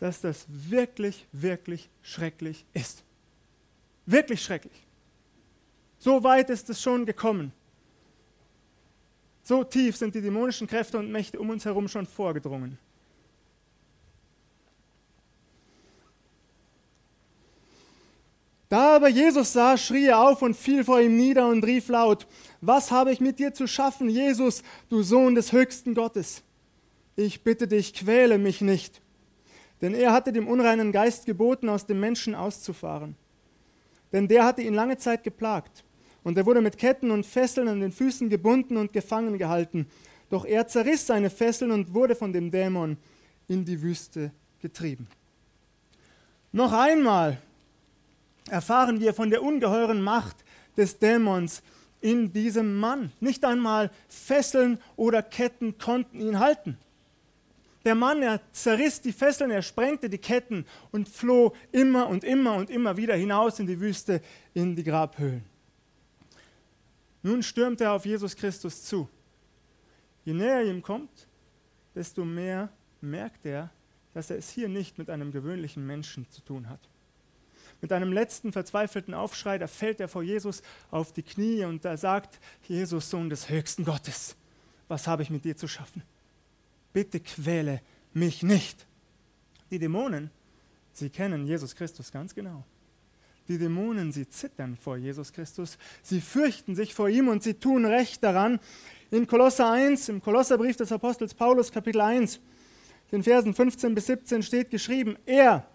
dass 0.00 0.20
das 0.20 0.44
wirklich, 0.48 1.26
wirklich 1.32 1.88
schrecklich 2.02 2.66
ist. 2.74 3.04
Wirklich 4.04 4.42
schrecklich. 4.42 4.86
So 5.98 6.22
weit 6.22 6.50
ist 6.50 6.68
es 6.68 6.82
schon 6.82 7.06
gekommen. 7.06 7.52
So 9.44 9.62
tief 9.62 9.96
sind 9.96 10.14
die 10.14 10.22
dämonischen 10.22 10.66
Kräfte 10.66 10.98
und 10.98 11.12
Mächte 11.12 11.38
um 11.38 11.50
uns 11.50 11.66
herum 11.66 11.86
schon 11.86 12.06
vorgedrungen. 12.06 12.78
Da 18.70 18.96
aber 18.96 19.08
Jesus 19.08 19.52
sah, 19.52 19.76
schrie 19.76 20.06
er 20.06 20.18
auf 20.18 20.40
und 20.40 20.56
fiel 20.56 20.82
vor 20.82 21.00
ihm 21.00 21.16
nieder 21.16 21.46
und 21.46 21.64
rief 21.64 21.88
laut, 21.88 22.26
was 22.62 22.90
habe 22.90 23.12
ich 23.12 23.20
mit 23.20 23.38
dir 23.38 23.52
zu 23.52 23.68
schaffen, 23.68 24.08
Jesus, 24.08 24.62
du 24.88 25.02
Sohn 25.02 25.34
des 25.34 25.52
höchsten 25.52 25.94
Gottes? 25.94 26.42
Ich 27.14 27.44
bitte 27.44 27.68
dich, 27.68 27.92
quäle 27.92 28.38
mich 28.38 28.62
nicht. 28.62 29.00
Denn 29.82 29.94
er 29.94 30.12
hatte 30.12 30.32
dem 30.32 30.48
unreinen 30.48 30.90
Geist 30.90 31.26
geboten, 31.26 31.68
aus 31.68 31.84
dem 31.84 32.00
Menschen 32.00 32.34
auszufahren. 32.34 33.14
Denn 34.12 34.26
der 34.26 34.44
hatte 34.44 34.62
ihn 34.62 34.74
lange 34.74 34.96
Zeit 34.96 35.22
geplagt. 35.22 35.84
Und 36.24 36.36
er 36.36 36.46
wurde 36.46 36.60
mit 36.60 36.78
Ketten 36.78 37.10
und 37.10 37.24
Fesseln 37.24 37.68
an 37.68 37.80
den 37.80 37.92
Füßen 37.92 38.28
gebunden 38.28 38.76
und 38.76 38.92
gefangen 38.92 39.38
gehalten. 39.38 39.86
Doch 40.30 40.44
er 40.44 40.66
zerriss 40.66 41.06
seine 41.06 41.30
Fesseln 41.30 41.70
und 41.70 41.94
wurde 41.94 42.16
von 42.16 42.32
dem 42.32 42.50
Dämon 42.50 42.96
in 43.46 43.64
die 43.64 43.80
Wüste 43.80 44.32
getrieben. 44.60 45.06
Noch 46.50 46.72
einmal 46.72 47.38
erfahren 48.48 49.00
wir 49.00 49.12
von 49.12 49.30
der 49.30 49.42
ungeheuren 49.42 50.00
Macht 50.00 50.44
des 50.76 50.98
Dämons 50.98 51.62
in 52.00 52.32
diesem 52.32 52.76
Mann. 52.76 53.12
Nicht 53.20 53.44
einmal 53.44 53.90
Fesseln 54.08 54.78
oder 54.96 55.22
Ketten 55.22 55.78
konnten 55.78 56.20
ihn 56.20 56.38
halten. 56.38 56.78
Der 57.84 57.94
Mann, 57.94 58.22
er 58.22 58.40
zerriss 58.52 59.00
die 59.02 59.12
Fesseln, 59.12 59.50
er 59.50 59.60
sprengte 59.60 60.08
die 60.08 60.18
Ketten 60.18 60.64
und 60.90 61.06
floh 61.06 61.52
immer 61.70 62.08
und 62.08 62.24
immer 62.24 62.54
und 62.54 62.70
immer 62.70 62.96
wieder 62.96 63.14
hinaus 63.14 63.58
in 63.58 63.66
die 63.66 63.78
Wüste, 63.78 64.22
in 64.54 64.74
die 64.74 64.84
Grabhöhlen. 64.84 65.44
Nun 67.24 67.42
stürmt 67.42 67.80
er 67.80 67.92
auf 67.92 68.04
Jesus 68.04 68.36
Christus 68.36 68.84
zu. 68.84 69.08
Je 70.26 70.34
näher 70.34 70.56
er 70.56 70.64
ihm 70.66 70.82
kommt, 70.82 71.26
desto 71.94 72.22
mehr 72.22 72.68
merkt 73.00 73.46
er, 73.46 73.70
dass 74.12 74.28
er 74.28 74.36
es 74.36 74.50
hier 74.50 74.68
nicht 74.68 74.98
mit 74.98 75.08
einem 75.08 75.32
gewöhnlichen 75.32 75.86
Menschen 75.86 76.28
zu 76.30 76.42
tun 76.42 76.68
hat. 76.68 76.80
Mit 77.80 77.92
einem 77.92 78.12
letzten 78.12 78.52
verzweifelten 78.52 79.14
Aufschrei, 79.14 79.56
da 79.56 79.66
fällt 79.66 80.00
er 80.00 80.08
vor 80.08 80.22
Jesus 80.22 80.62
auf 80.90 81.12
die 81.12 81.22
Knie 81.22 81.64
und 81.64 81.86
da 81.86 81.96
sagt, 81.96 82.38
Jesus, 82.68 83.08
Sohn 83.08 83.30
des 83.30 83.48
höchsten 83.48 83.86
Gottes, 83.86 84.36
was 84.86 85.06
habe 85.06 85.22
ich 85.22 85.30
mit 85.30 85.46
dir 85.46 85.56
zu 85.56 85.66
schaffen? 85.66 86.02
Bitte 86.92 87.20
quäle 87.20 87.80
mich 88.12 88.42
nicht. 88.42 88.86
Die 89.70 89.78
Dämonen, 89.78 90.30
sie 90.92 91.08
kennen 91.08 91.46
Jesus 91.46 91.74
Christus 91.74 92.12
ganz 92.12 92.34
genau. 92.34 92.64
Die 93.48 93.58
Dämonen, 93.58 94.10
sie 94.10 94.26
zittern 94.26 94.76
vor 94.76 94.96
Jesus 94.96 95.32
Christus, 95.32 95.76
sie 96.02 96.20
fürchten 96.22 96.74
sich 96.74 96.94
vor 96.94 97.10
ihm 97.10 97.28
und 97.28 97.42
sie 97.42 97.54
tun 97.54 97.84
recht 97.84 98.24
daran. 98.24 98.58
In 99.10 99.26
Kolosser 99.26 99.70
1, 99.70 100.08
im 100.08 100.22
Kolosserbrief 100.22 100.76
des 100.76 100.90
Apostels 100.90 101.34
Paulus, 101.34 101.70
Kapitel 101.70 102.00
1, 102.00 102.40
den 103.12 103.22
Versen 103.22 103.52
15 103.52 103.94
bis 103.94 104.06
17 104.06 104.42
steht 104.42 104.70
geschrieben, 104.70 105.16
er, 105.26 105.66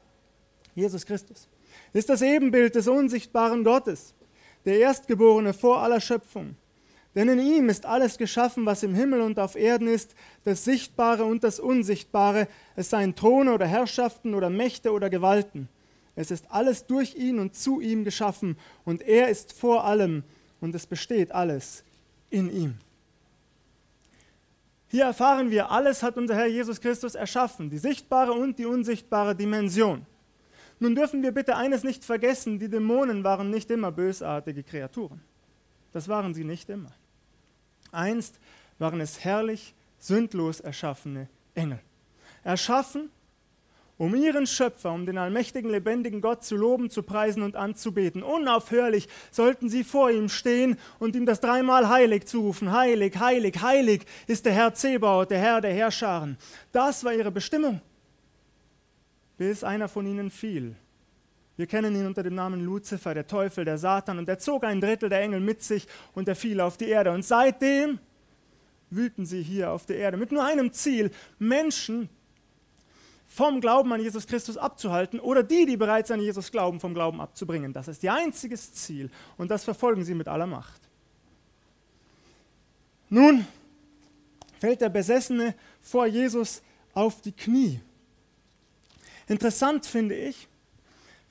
Jesus 0.74 1.06
Christus, 1.06 1.48
ist 1.94 2.10
das 2.10 2.24
Ebenbild 2.24 2.74
des 2.74 2.88
unsichtbaren 2.88 3.64
Gottes, 3.64 4.16
der 4.66 4.80
Erstgeborene 4.80 5.54
vor 5.54 5.84
aller 5.84 6.02
Schöpfung. 6.02 6.56
Denn 7.16 7.30
in 7.30 7.40
ihm 7.40 7.70
ist 7.70 7.86
alles 7.86 8.18
geschaffen, 8.18 8.66
was 8.66 8.84
im 8.84 8.94
Himmel 8.94 9.22
und 9.22 9.40
auf 9.40 9.56
Erden 9.56 9.88
ist, 9.88 10.16
das 10.44 10.64
Sichtbare 10.64 11.26
und 11.26 11.44
das 11.44 11.60
Unsichtbare, 11.60 12.48
es 12.76 12.90
seien 12.90 13.16
Throne 13.16 13.54
oder 13.54 13.68
Herrschaften 13.68 14.34
oder 14.36 14.50
Mächte 14.50 14.92
oder 14.92 15.10
Gewalten. 15.10 15.70
Es 16.16 16.32
ist 16.32 16.52
alles 16.52 16.86
durch 16.86 17.16
ihn 17.16 17.40
und 17.40 17.56
zu 17.56 17.80
ihm 17.80 18.04
geschaffen 18.04 18.58
und 18.84 19.02
er 19.02 19.30
ist 19.30 19.54
vor 19.54 19.86
allem 19.86 20.24
und 20.60 20.76
es 20.76 20.86
besteht 20.86 21.32
alles 21.32 21.84
in 22.30 22.50
ihm. 22.50 22.76
Hier 24.88 25.06
erfahren 25.06 25.52
wir, 25.52 25.70
alles 25.70 26.02
hat 26.02 26.18
unser 26.18 26.36
Herr 26.36 26.48
Jesus 26.48 26.82
Christus 26.82 27.14
erschaffen, 27.14 27.70
die 27.70 27.78
sichtbare 27.78 28.34
und 28.34 28.58
die 28.58 28.66
unsichtbare 28.66 29.36
Dimension. 29.36 30.06
Nun 30.80 30.96
dürfen 30.96 31.22
wir 31.22 31.32
bitte 31.32 31.56
eines 31.56 31.84
nicht 31.84 32.04
vergessen, 32.04 32.58
die 32.58 32.70
Dämonen 32.70 33.24
waren 33.24 33.50
nicht 33.50 33.70
immer 33.70 33.92
bösartige 33.92 34.64
Kreaturen. 34.64 35.22
Das 35.92 36.08
waren 36.08 36.34
sie 36.34 36.44
nicht 36.44 36.70
immer. 36.70 36.92
Einst 37.92 38.40
waren 38.80 39.02
es 39.02 39.24
herrlich 39.24 39.76
sündlos 40.00 40.60
erschaffene 40.60 41.28
Engel. 41.54 41.80
Erschaffen, 42.44 43.10
um 44.00 44.16
ihren 44.16 44.48
Schöpfer, 44.48 44.94
um 44.94 45.06
den 45.06 45.18
allmächtigen, 45.18 45.70
lebendigen 45.70 46.22
Gott 46.22 46.46
zu 46.46 46.56
loben, 46.56 46.90
zu 46.90 47.04
preisen 47.04 47.44
und 47.44 47.58
anzubeten. 47.58 48.24
Unaufhörlich 48.24 49.10
sollten 49.30 49.70
sie 49.70 49.84
vor 49.84 50.10
ihm 50.10 50.30
stehen 50.30 50.78
und 51.00 51.18
ihm 51.18 51.26
das 51.26 51.42
dreimal 51.42 51.90
heilig 51.90 52.26
zurufen. 52.26 52.72
Heilig, 52.72 53.20
heilig, 53.20 53.62
heilig 53.62 54.06
ist 54.26 54.46
der 54.46 54.54
Herr 54.54 54.74
Zebaoth, 54.74 55.32
der 55.32 55.40
Herr 55.40 55.60
der 55.60 55.74
Herrscharen. 55.74 56.38
Das 56.72 57.04
war 57.04 57.14
ihre 57.14 57.30
Bestimmung, 57.30 57.82
bis 59.38 59.66
einer 59.66 59.90
von 59.90 60.08
ihnen 60.08 60.32
fiel. 60.32 60.78
Wir 61.58 61.68
kennen 61.68 61.94
ihn 61.94 62.06
unter 62.06 62.24
dem 62.24 62.36
Namen 62.36 62.64
Luzifer, 62.64 63.14
der 63.14 63.28
Teufel, 63.28 63.66
der 63.66 63.78
Satan, 63.78 64.18
und 64.18 64.30
er 64.30 64.40
zog 64.40 64.64
ein 64.64 64.80
Drittel 64.80 65.10
der 65.10 65.20
Engel 65.20 65.42
mit 65.42 65.62
sich 65.62 65.86
und 66.14 66.30
er 66.30 66.38
fiel 66.38 66.62
auf 66.62 66.78
die 66.78 66.88
Erde. 66.88 67.12
Und 67.12 67.26
seitdem 67.26 68.00
wühlten 68.90 69.26
sie 69.26 69.44
hier 69.44 69.72
auf 69.72 69.86
der 69.86 69.98
Erde 69.98 70.16
mit 70.16 70.32
nur 70.32 70.46
einem 70.46 70.72
Ziel, 70.72 71.12
Menschen 71.38 72.08
vom 73.32 73.62
Glauben 73.62 73.94
an 73.94 74.02
Jesus 74.02 74.26
Christus 74.26 74.58
abzuhalten 74.58 75.20
oder 75.20 75.44
die, 75.44 75.68
die 75.68 75.78
bereits 75.78 76.10
an 76.10 76.20
Jesus 76.20 76.52
glauben, 76.52 76.80
vom 76.80 76.96
Glauben 76.96 77.22
abzubringen. 77.22 77.72
Das 77.72 77.88
ist 77.88 78.04
ihr 78.04 78.12
einziges 78.12 78.74
Ziel 78.74 79.12
und 79.38 79.52
das 79.52 79.64
verfolgen 79.64 80.04
sie 80.04 80.16
mit 80.16 80.28
aller 80.28 80.48
Macht. 80.48 80.82
Nun 83.08 83.46
fällt 84.60 84.82
der 84.82 84.90
Besessene 84.90 85.56
vor 85.80 86.08
Jesus 86.08 86.64
auf 86.94 87.22
die 87.22 87.32
Knie. 87.32 87.80
Interessant 89.28 89.86
finde 89.86 90.16
ich, 90.16 90.49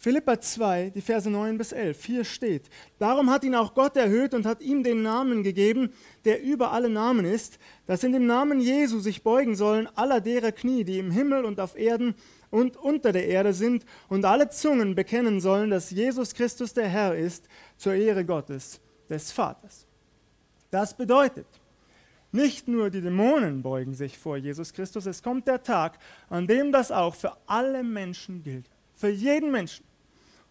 Philippa 0.01 0.41
2, 0.41 0.91
die 0.95 1.01
Verse 1.01 1.29
9 1.29 1.59
bis 1.59 1.73
11. 1.73 2.05
Hier 2.05 2.25
steht, 2.25 2.71
darum 3.01 3.31
hat 3.31 3.43
ihn 3.43 3.57
auch 3.57 3.75
Gott 3.75 3.97
erhöht 3.97 4.33
und 4.33 4.47
hat 4.47 4.63
ihm 4.63 4.85
den 4.85 5.03
Namen 5.03 5.43
gegeben, 5.43 5.93
der 6.25 6.41
über 6.41 6.71
alle 6.71 6.89
Namen 6.89 7.25
ist, 7.25 7.59
dass 7.87 8.05
in 8.05 8.13
dem 8.13 8.25
Namen 8.25 8.61
Jesu 8.61 9.01
sich 9.01 9.25
beugen 9.25 9.57
sollen 9.57 9.89
aller 9.97 10.21
derer 10.21 10.53
Knie, 10.53 10.85
die 10.85 11.01
im 11.01 11.11
Himmel 11.11 11.45
und 11.45 11.59
auf 11.59 11.77
Erden 11.77 12.15
und 12.51 12.77
unter 12.77 13.11
der 13.11 13.27
Erde 13.27 13.53
sind, 13.53 13.85
und 14.09 14.25
alle 14.25 14.51
Zungen 14.51 14.95
bekennen 14.95 15.41
sollen, 15.41 15.71
dass 15.71 15.91
Jesus 15.91 16.33
Christus 16.33 16.75
der 16.75 16.89
Herr 16.89 17.17
ist, 17.17 17.49
zur 17.77 17.95
Ehre 17.95 18.25
Gottes, 18.25 18.81
des 19.11 19.33
Vaters. 19.33 19.89
Das 20.71 20.97
bedeutet, 20.97 21.47
nicht 22.31 22.69
nur 22.69 22.91
die 22.91 23.01
Dämonen 23.01 23.63
beugen 23.63 23.95
sich 23.95 24.17
vor 24.17 24.37
Jesus 24.37 24.73
Christus, 24.73 25.07
es 25.07 25.25
kommt 25.25 25.49
der 25.49 25.65
Tag, 25.65 25.99
an 26.29 26.47
dem 26.47 26.71
das 26.71 26.93
auch 26.93 27.17
für 27.17 27.33
alle 27.47 27.83
Menschen 27.83 28.45
gilt. 28.45 28.67
Für 28.95 29.09
jeden 29.09 29.51
Menschen 29.51 29.88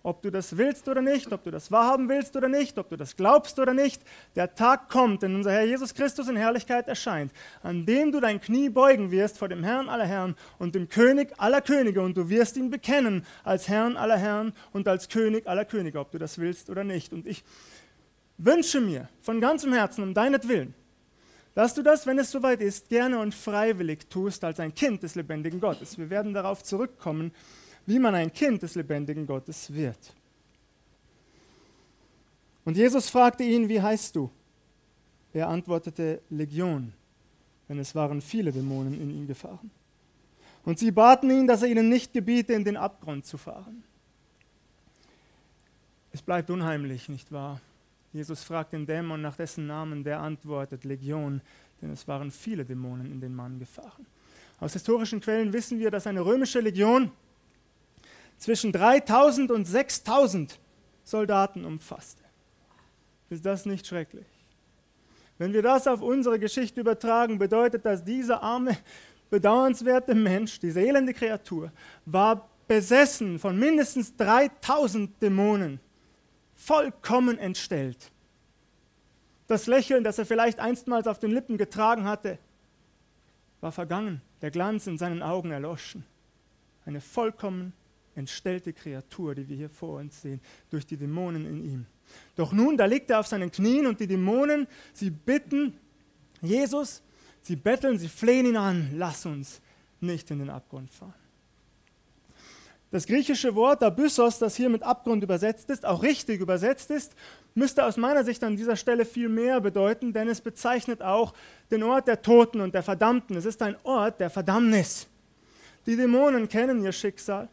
ob 0.03 0.21
du 0.21 0.29
das 0.29 0.55
willst 0.57 0.87
oder 0.87 1.01
nicht, 1.01 1.31
ob 1.33 1.43
du 1.43 1.51
das 1.51 1.71
wahrhaben 1.71 2.07
willst 2.07 2.35
oder 2.35 2.47
nicht, 2.47 2.77
ob 2.77 2.89
du 2.89 2.95
das 2.95 3.15
glaubst 3.15 3.59
oder 3.59 3.73
nicht, 3.73 4.01
der 4.35 4.55
Tag 4.55 4.89
kommt, 4.89 5.21
wenn 5.21 5.35
unser 5.35 5.51
Herr 5.51 5.65
Jesus 5.65 5.93
Christus 5.93 6.29
in 6.29 6.35
Herrlichkeit 6.35 6.87
erscheint, 6.87 7.31
an 7.61 7.85
dem 7.85 8.11
du 8.11 8.19
dein 8.19 8.39
Knie 8.39 8.69
beugen 8.69 9.11
wirst 9.11 9.37
vor 9.37 9.49
dem 9.49 9.63
Herrn 9.63 9.89
aller 9.89 10.05
Herren 10.05 10.35
und 10.59 10.75
dem 10.75 10.87
König 10.87 11.33
aller 11.37 11.61
Könige 11.61 12.01
und 12.01 12.15
du 12.15 12.29
wirst 12.29 12.57
ihn 12.57 12.69
bekennen 12.69 13.25
als 13.43 13.67
Herrn 13.67 13.97
aller 13.97 14.17
Herren 14.17 14.53
und 14.71 14.87
als 14.87 15.09
König 15.09 15.47
aller 15.47 15.65
Könige, 15.65 15.99
ob 15.99 16.11
du 16.11 16.17
das 16.17 16.37
willst 16.37 16.69
oder 16.69 16.83
nicht. 16.83 17.11
Und 17.11 17.27
ich 17.27 17.43
wünsche 18.37 18.79
mir 18.79 19.09
von 19.21 19.41
ganzem 19.41 19.73
Herzen 19.73 20.03
um 20.03 20.13
deinetwillen, 20.13 20.73
dass 21.53 21.73
du 21.73 21.81
das, 21.81 22.05
wenn 22.05 22.19
es 22.19 22.29
soweit 22.29 22.61
ist, 22.61 22.87
gerne 22.89 23.19
und 23.19 23.33
freiwillig 23.33 24.09
tust 24.09 24.43
als 24.43 24.59
ein 24.59 24.75
Kind 24.75 25.01
des 25.01 25.15
lebendigen 25.15 25.59
Gottes. 25.59 25.97
Wir 25.97 26.11
werden 26.11 26.33
darauf 26.33 26.63
zurückkommen, 26.63 27.31
wie 27.87 27.97
man 27.97 28.13
ein 28.13 28.31
Kind 28.31 28.61
des 28.61 28.75
lebendigen 28.75 29.25
Gottes 29.25 29.73
wird. 29.73 30.13
Und 32.65 32.75
Jesus 32.75 33.09
fragte 33.09 33.43
ihn, 33.43 33.67
wie 33.69 33.81
heißt 33.81 34.15
du? 34.15 34.29
Er 35.33 35.47
antwortete, 35.47 36.21
Legion, 36.29 36.91
denn 37.69 37.79
es 37.79 37.95
waren 37.95 38.21
viele 38.21 38.51
Dämonen 38.51 38.93
in 39.01 39.09
ihn 39.09 39.25
gefahren. 39.25 39.71
Und 40.65 40.79
sie 40.79 40.91
baten 40.91 41.31
ihn, 41.31 41.47
dass 41.47 41.61
er 41.61 41.69
ihnen 41.69 41.87
nicht 41.87 42.11
gebiete, 42.11 42.53
in 42.53 42.65
den 42.65 42.75
Abgrund 42.75 43.25
zu 43.25 43.37
fahren. 43.37 43.83
Es 46.11 46.21
bleibt 46.21 46.49
unheimlich, 46.49 47.07
nicht 47.07 47.31
wahr? 47.31 47.61
Jesus 48.11 48.43
fragt 48.43 48.73
den 48.73 48.85
Dämon 48.85 49.21
nach 49.21 49.37
dessen 49.37 49.65
Namen, 49.65 50.03
der 50.03 50.19
antwortet 50.19 50.83
Legion, 50.83 51.41
denn 51.81 51.91
es 51.91 52.05
waren 52.05 52.31
viele 52.31 52.65
Dämonen 52.65 53.11
in 53.11 53.21
den 53.21 53.33
Mann 53.33 53.59
gefahren. 53.59 54.05
Aus 54.59 54.73
historischen 54.73 55.21
Quellen 55.21 55.53
wissen 55.53 55.79
wir, 55.79 55.91
dass 55.91 56.07
eine 56.07 56.25
römische 56.25 56.59
Legion 56.59 57.11
zwischen 58.37 58.71
3000 58.71 59.51
und 59.51 59.65
6000 59.65 60.59
Soldaten 61.03 61.65
umfasste. 61.65 62.23
Ist 63.29 63.45
das 63.45 63.65
nicht 63.65 63.87
schrecklich? 63.87 64.25
Wenn 65.37 65.53
wir 65.53 65.61
das 65.61 65.87
auf 65.87 66.01
unsere 66.01 66.39
Geschichte 66.39 66.81
übertragen, 66.81 67.37
bedeutet 67.37 67.85
das, 67.85 68.03
dieser 68.03 68.41
arme, 68.41 68.77
bedauernswerte 69.29 70.15
Mensch, 70.15 70.59
diese 70.59 70.81
elende 70.81 71.13
Kreatur, 71.13 71.71
war 72.05 72.49
besessen 72.67 73.39
von 73.39 73.57
mindestens 73.57 74.15
3000 74.15 75.21
Dämonen, 75.21 75.79
vollkommen 76.55 77.37
entstellt. 77.37 78.11
Das 79.47 79.67
Lächeln, 79.67 80.03
das 80.03 80.17
er 80.17 80.25
vielleicht 80.25 80.59
einstmals 80.59 81.07
auf 81.07 81.19
den 81.19 81.31
Lippen 81.31 81.57
getragen 81.57 82.05
hatte, 82.05 82.39
war 83.61 83.71
vergangen, 83.71 84.21
der 84.41 84.51
Glanz 84.51 84.87
in 84.87 84.97
seinen 84.97 85.21
Augen 85.21 85.51
erloschen. 85.51 86.03
Eine 86.85 86.99
vollkommen 87.01 87.73
entstellte 88.17 88.73
Kreatur, 88.73 89.35
die 89.35 89.47
wir 89.47 89.55
hier 89.55 89.69
vor 89.69 89.99
uns 89.99 90.21
sehen, 90.21 90.41
durch 90.69 90.85
die 90.85 90.97
Dämonen 90.97 91.45
in 91.45 91.63
ihm. 91.63 91.85
Doch 92.35 92.51
nun, 92.51 92.77
da 92.77 92.85
liegt 92.85 93.09
er 93.09 93.19
auf 93.19 93.27
seinen 93.27 93.51
Knien 93.51 93.85
und 93.85 93.99
die 93.99 94.07
Dämonen, 94.07 94.67
sie 94.93 95.09
bitten 95.09 95.77
Jesus, 96.41 97.01
sie 97.41 97.55
betteln, 97.55 97.97
sie 97.97 98.09
flehen 98.09 98.45
ihn 98.45 98.57
an, 98.57 98.89
lass 98.95 99.25
uns 99.25 99.61
nicht 99.99 100.29
in 100.31 100.39
den 100.39 100.49
Abgrund 100.49 100.91
fahren. 100.91 101.13
Das 102.89 103.05
griechische 103.05 103.53
Wort 103.53 103.83
Abyssos, 103.83 104.39
das 104.39 104.55
hier 104.55 104.69
mit 104.69 104.81
Abgrund 104.81 105.21
übersetzt 105.21 105.69
ist, 105.69 105.85
auch 105.85 106.03
richtig 106.03 106.39
übersetzt 106.39 106.89
ist, 106.89 107.15
müsste 107.53 107.83
aus 107.83 107.97
meiner 107.97 108.23
Sicht 108.23 108.43
an 108.43 108.55
dieser 108.55 108.77
Stelle 108.77 109.03
viel 109.03 109.27
mehr 109.27 109.59
bedeuten, 109.59 110.13
denn 110.13 110.29
es 110.29 110.39
bezeichnet 110.39 111.01
auch 111.01 111.33
den 111.69 111.83
Ort 111.83 112.07
der 112.07 112.21
Toten 112.21 112.61
und 112.61 112.73
der 112.73 112.83
Verdammten. 112.83 113.35
Es 113.35 113.45
ist 113.45 113.61
ein 113.61 113.75
Ort 113.83 114.21
der 114.21 114.29
Verdammnis. 114.29 115.07
Die 115.85 115.97
Dämonen 115.97 116.47
kennen 116.47 116.81
ihr 116.81 116.93
Schicksal. 116.93 117.49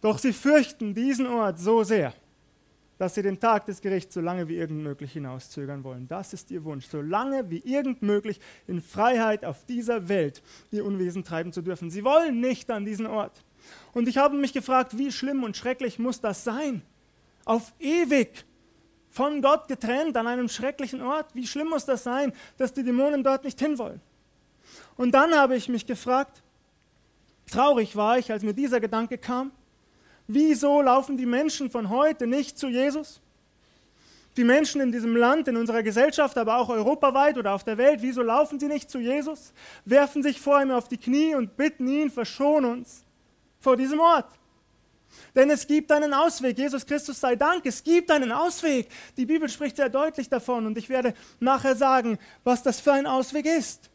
Doch 0.00 0.18
sie 0.18 0.32
fürchten 0.32 0.94
diesen 0.94 1.26
Ort 1.26 1.58
so 1.58 1.82
sehr, 1.82 2.14
dass 2.98 3.14
sie 3.14 3.22
den 3.22 3.38
Tag 3.38 3.66
des 3.66 3.80
Gerichts 3.80 4.14
so 4.14 4.20
lange 4.20 4.48
wie 4.48 4.56
irgend 4.56 4.82
möglich 4.82 5.12
hinauszögern 5.12 5.84
wollen. 5.84 6.08
Das 6.08 6.32
ist 6.32 6.50
ihr 6.50 6.64
Wunsch, 6.64 6.86
so 6.86 7.00
lange 7.00 7.48
wie 7.50 7.58
irgend 7.58 8.02
möglich 8.02 8.40
in 8.66 8.80
Freiheit 8.80 9.44
auf 9.44 9.64
dieser 9.66 10.08
Welt 10.08 10.42
ihr 10.70 10.84
Unwesen 10.84 11.24
treiben 11.24 11.52
zu 11.52 11.62
dürfen. 11.62 11.90
Sie 11.90 12.04
wollen 12.04 12.40
nicht 12.40 12.70
an 12.70 12.84
diesen 12.84 13.06
Ort. 13.06 13.44
Und 13.92 14.08
ich 14.08 14.18
habe 14.18 14.36
mich 14.36 14.52
gefragt, 14.52 14.98
wie 14.98 15.12
schlimm 15.12 15.42
und 15.42 15.56
schrecklich 15.56 15.98
muss 15.98 16.20
das 16.20 16.44
sein? 16.44 16.82
Auf 17.44 17.72
ewig 17.78 18.44
von 19.10 19.42
Gott 19.42 19.68
getrennt 19.68 20.16
an 20.16 20.26
einem 20.26 20.48
schrecklichen 20.48 21.00
Ort. 21.02 21.34
Wie 21.34 21.46
schlimm 21.46 21.68
muss 21.68 21.86
das 21.86 22.04
sein, 22.04 22.32
dass 22.56 22.72
die 22.72 22.82
Dämonen 22.82 23.24
dort 23.24 23.44
nicht 23.44 23.58
hinwollen? 23.60 24.00
Und 24.96 25.12
dann 25.12 25.32
habe 25.34 25.56
ich 25.56 25.68
mich 25.68 25.86
gefragt, 25.86 26.42
traurig 27.50 27.96
war 27.96 28.18
ich, 28.18 28.30
als 28.30 28.42
mir 28.42 28.52
dieser 28.52 28.80
Gedanke 28.80 29.18
kam, 29.18 29.52
Wieso 30.28 30.82
laufen 30.82 31.16
die 31.16 31.26
Menschen 31.26 31.70
von 31.70 31.88
heute 31.88 32.26
nicht 32.26 32.58
zu 32.58 32.68
Jesus? 32.68 33.22
Die 34.36 34.44
Menschen 34.44 34.82
in 34.82 34.92
diesem 34.92 35.16
Land, 35.16 35.48
in 35.48 35.56
unserer 35.56 35.82
Gesellschaft, 35.82 36.36
aber 36.36 36.58
auch 36.58 36.68
europaweit 36.68 37.38
oder 37.38 37.54
auf 37.54 37.64
der 37.64 37.78
Welt, 37.78 38.02
wieso 38.02 38.22
laufen 38.22 38.60
sie 38.60 38.68
nicht 38.68 38.90
zu 38.90 38.98
Jesus? 38.98 39.54
Werfen 39.86 40.22
sich 40.22 40.38
vor 40.38 40.60
ihm 40.60 40.70
auf 40.70 40.86
die 40.86 40.98
Knie 40.98 41.34
und 41.34 41.56
bitten 41.56 41.88
ihn, 41.88 42.10
verschon 42.10 42.66
uns 42.66 43.04
vor 43.58 43.76
diesem 43.76 43.98
Ort. 44.00 44.26
Denn 45.34 45.48
es 45.48 45.66
gibt 45.66 45.90
einen 45.90 46.12
Ausweg. 46.12 46.58
Jesus 46.58 46.84
Christus 46.84 47.18
sei 47.18 47.34
Dank, 47.34 47.64
es 47.64 47.82
gibt 47.82 48.10
einen 48.10 48.30
Ausweg. 48.30 48.88
Die 49.16 49.24
Bibel 49.24 49.48
spricht 49.48 49.76
sehr 49.76 49.88
deutlich 49.88 50.28
davon 50.28 50.66
und 50.66 50.76
ich 50.76 50.90
werde 50.90 51.14
nachher 51.40 51.74
sagen, 51.74 52.18
was 52.44 52.62
das 52.62 52.80
für 52.80 52.92
ein 52.92 53.06
Ausweg 53.06 53.46
ist. 53.46 53.88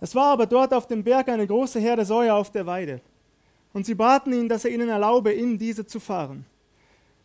Es 0.00 0.16
war 0.16 0.32
aber 0.32 0.46
dort 0.46 0.74
auf 0.74 0.88
dem 0.88 1.04
Berg 1.04 1.28
eine 1.28 1.46
große 1.46 1.78
Herde 1.78 2.04
Säue 2.04 2.34
auf 2.34 2.50
der 2.50 2.66
Weide. 2.66 3.00
Und 3.72 3.86
sie 3.86 3.94
baten 3.94 4.32
ihn, 4.32 4.48
dass 4.48 4.64
er 4.64 4.72
ihnen 4.72 4.88
erlaube, 4.88 5.32
in 5.32 5.58
diese 5.58 5.86
zu 5.86 6.00
fahren. 6.00 6.44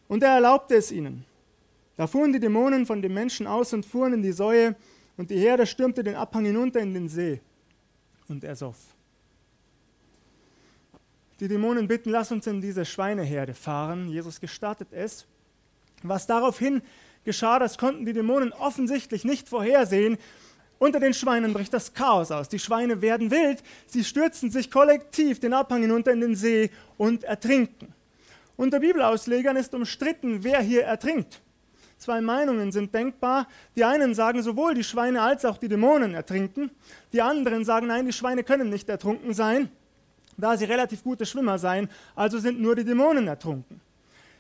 Und 0.08 0.24
er 0.24 0.34
erlaubte 0.34 0.76
es 0.76 0.92
ihnen. 0.92 1.26
Da 1.98 2.08
fuhren 2.08 2.34
die 2.34 2.40
Dämonen 2.40 2.86
von 2.86 3.02
dem 3.02 3.14
Menschen 3.14 3.48
aus 3.48 3.74
und 3.74 3.86
fuhren 3.86 4.14
in 4.14 4.22
die 4.22 4.32
Säue, 4.32 4.76
und 5.18 5.30
die 5.30 5.40
Herde 5.40 5.66
stürmte 5.66 6.04
den 6.04 6.16
Abhang 6.16 6.46
hinunter 6.46 6.82
in 6.82 6.94
den 6.94 7.08
See, 7.08 7.40
und 8.28 8.44
er 8.44 8.56
soff. 8.56 8.78
Die 11.40 11.48
Dämonen 11.48 11.88
bitten, 11.88 12.12
lass 12.12 12.32
uns 12.32 12.48
in 12.48 12.62
diese 12.62 12.86
Schweineherde 12.86 13.54
fahren. 13.54 14.08
Jesus 14.08 14.40
gestattet 14.40 14.90
es. 14.92 15.26
Was 16.02 16.28
daraufhin 16.28 16.82
geschah, 17.26 17.60
das 17.60 17.78
konnten 17.78 18.06
die 18.06 18.14
Dämonen 18.14 18.54
offensichtlich 18.54 19.26
nicht 19.26 19.50
vorhersehen. 19.50 20.18
Unter 20.78 21.00
den 21.00 21.14
Schweinen 21.14 21.54
bricht 21.54 21.74
das 21.74 21.94
Chaos 21.94 22.32
aus. 22.32 22.50
Die 22.50 22.60
Schweine 22.60 23.02
werden 23.02 23.32
wild, 23.32 23.64
sie 23.88 24.04
stürzen 24.04 24.52
sich 24.52 24.70
kollektiv 24.70 25.40
den 25.40 25.54
Abhang 25.54 25.82
hinunter 25.82 26.12
in 26.12 26.22
den 26.22 26.36
See 26.36 26.70
und 26.98 27.24
ertrinken. 27.24 27.94
Unter 28.58 28.80
Bibelauslegern 28.80 29.56
ist 29.56 29.74
umstritten, 29.74 30.44
wer 30.44 30.62
hier 30.62 30.84
ertrinkt. 30.84 31.42
Zwei 31.98 32.22
Meinungen 32.22 32.72
sind 32.72 32.94
denkbar. 32.94 33.48
Die 33.76 33.84
einen 33.84 34.14
sagen, 34.14 34.42
sowohl 34.44 34.74
die 34.74 34.84
Schweine 34.84 35.22
als 35.22 35.46
auch 35.46 35.58
die 35.58 35.68
Dämonen 35.68 36.14
ertrinken. 36.14 36.72
Die 37.14 37.22
anderen 37.22 37.64
sagen, 37.64 37.88
nein, 37.88 38.06
die 38.06 38.14
Schweine 38.14 38.44
können 38.44 38.70
nicht 38.70 38.90
ertrunken 38.90 39.34
sein, 39.34 39.70
da 40.38 40.58
sie 40.58 40.66
relativ 40.66 41.04
gute 41.04 41.26
Schwimmer 41.26 41.58
seien, 41.58 41.90
also 42.16 42.38
sind 42.38 42.60
nur 42.60 42.76
die 42.76 42.84
Dämonen 42.84 43.28
ertrunken. 43.28 43.80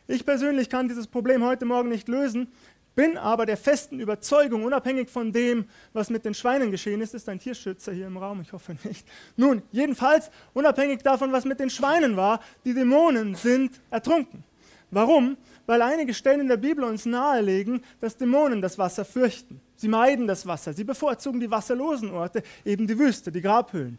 Ich 0.07 0.25
persönlich 0.25 0.69
kann 0.69 0.87
dieses 0.87 1.07
Problem 1.07 1.43
heute 1.43 1.65
Morgen 1.65 1.89
nicht 1.89 2.07
lösen, 2.07 2.47
bin 2.95 3.17
aber 3.17 3.45
der 3.45 3.57
festen 3.57 3.99
Überzeugung, 3.99 4.63
unabhängig 4.63 5.09
von 5.09 5.31
dem, 5.31 5.65
was 5.93 6.09
mit 6.09 6.25
den 6.25 6.33
Schweinen 6.33 6.71
geschehen 6.71 7.01
ist, 7.01 7.13
ist 7.13 7.27
ein 7.29 7.39
Tierschützer 7.39 7.91
hier 7.91 8.07
im 8.07 8.17
Raum, 8.17 8.41
ich 8.41 8.53
hoffe 8.53 8.75
nicht. 8.83 9.05
Nun, 9.35 9.61
jedenfalls, 9.71 10.31
unabhängig 10.53 11.01
davon, 11.03 11.31
was 11.31 11.45
mit 11.45 11.59
den 11.59 11.69
Schweinen 11.69 12.15
war, 12.15 12.39
die 12.63 12.73
Dämonen 12.73 13.35
sind 13.35 13.79
ertrunken. 13.89 14.43
Warum? 14.91 15.37
Weil 15.65 15.81
einige 15.81 16.13
Stellen 16.13 16.41
in 16.41 16.47
der 16.47 16.57
Bibel 16.57 16.83
uns 16.83 17.05
nahelegen, 17.05 17.81
dass 17.99 18.17
Dämonen 18.17 18.61
das 18.61 18.77
Wasser 18.77 19.03
fürchten. 19.03 19.59
Sie 19.75 19.87
meiden 19.87 20.27
das 20.27 20.45
Wasser, 20.45 20.73
sie 20.73 20.83
bevorzugen 20.83 21.39
die 21.39 21.51
wasserlosen 21.51 22.11
Orte, 22.11 22.43
eben 22.63 22.87
die 22.87 22.97
Wüste, 22.97 23.31
die 23.31 23.41
Grabhöhlen. 23.41 23.97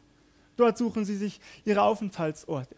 Dort 0.56 0.78
suchen 0.78 1.04
sie 1.04 1.16
sich 1.16 1.38
ihre 1.64 1.82
Aufenthaltsorte. 1.82 2.76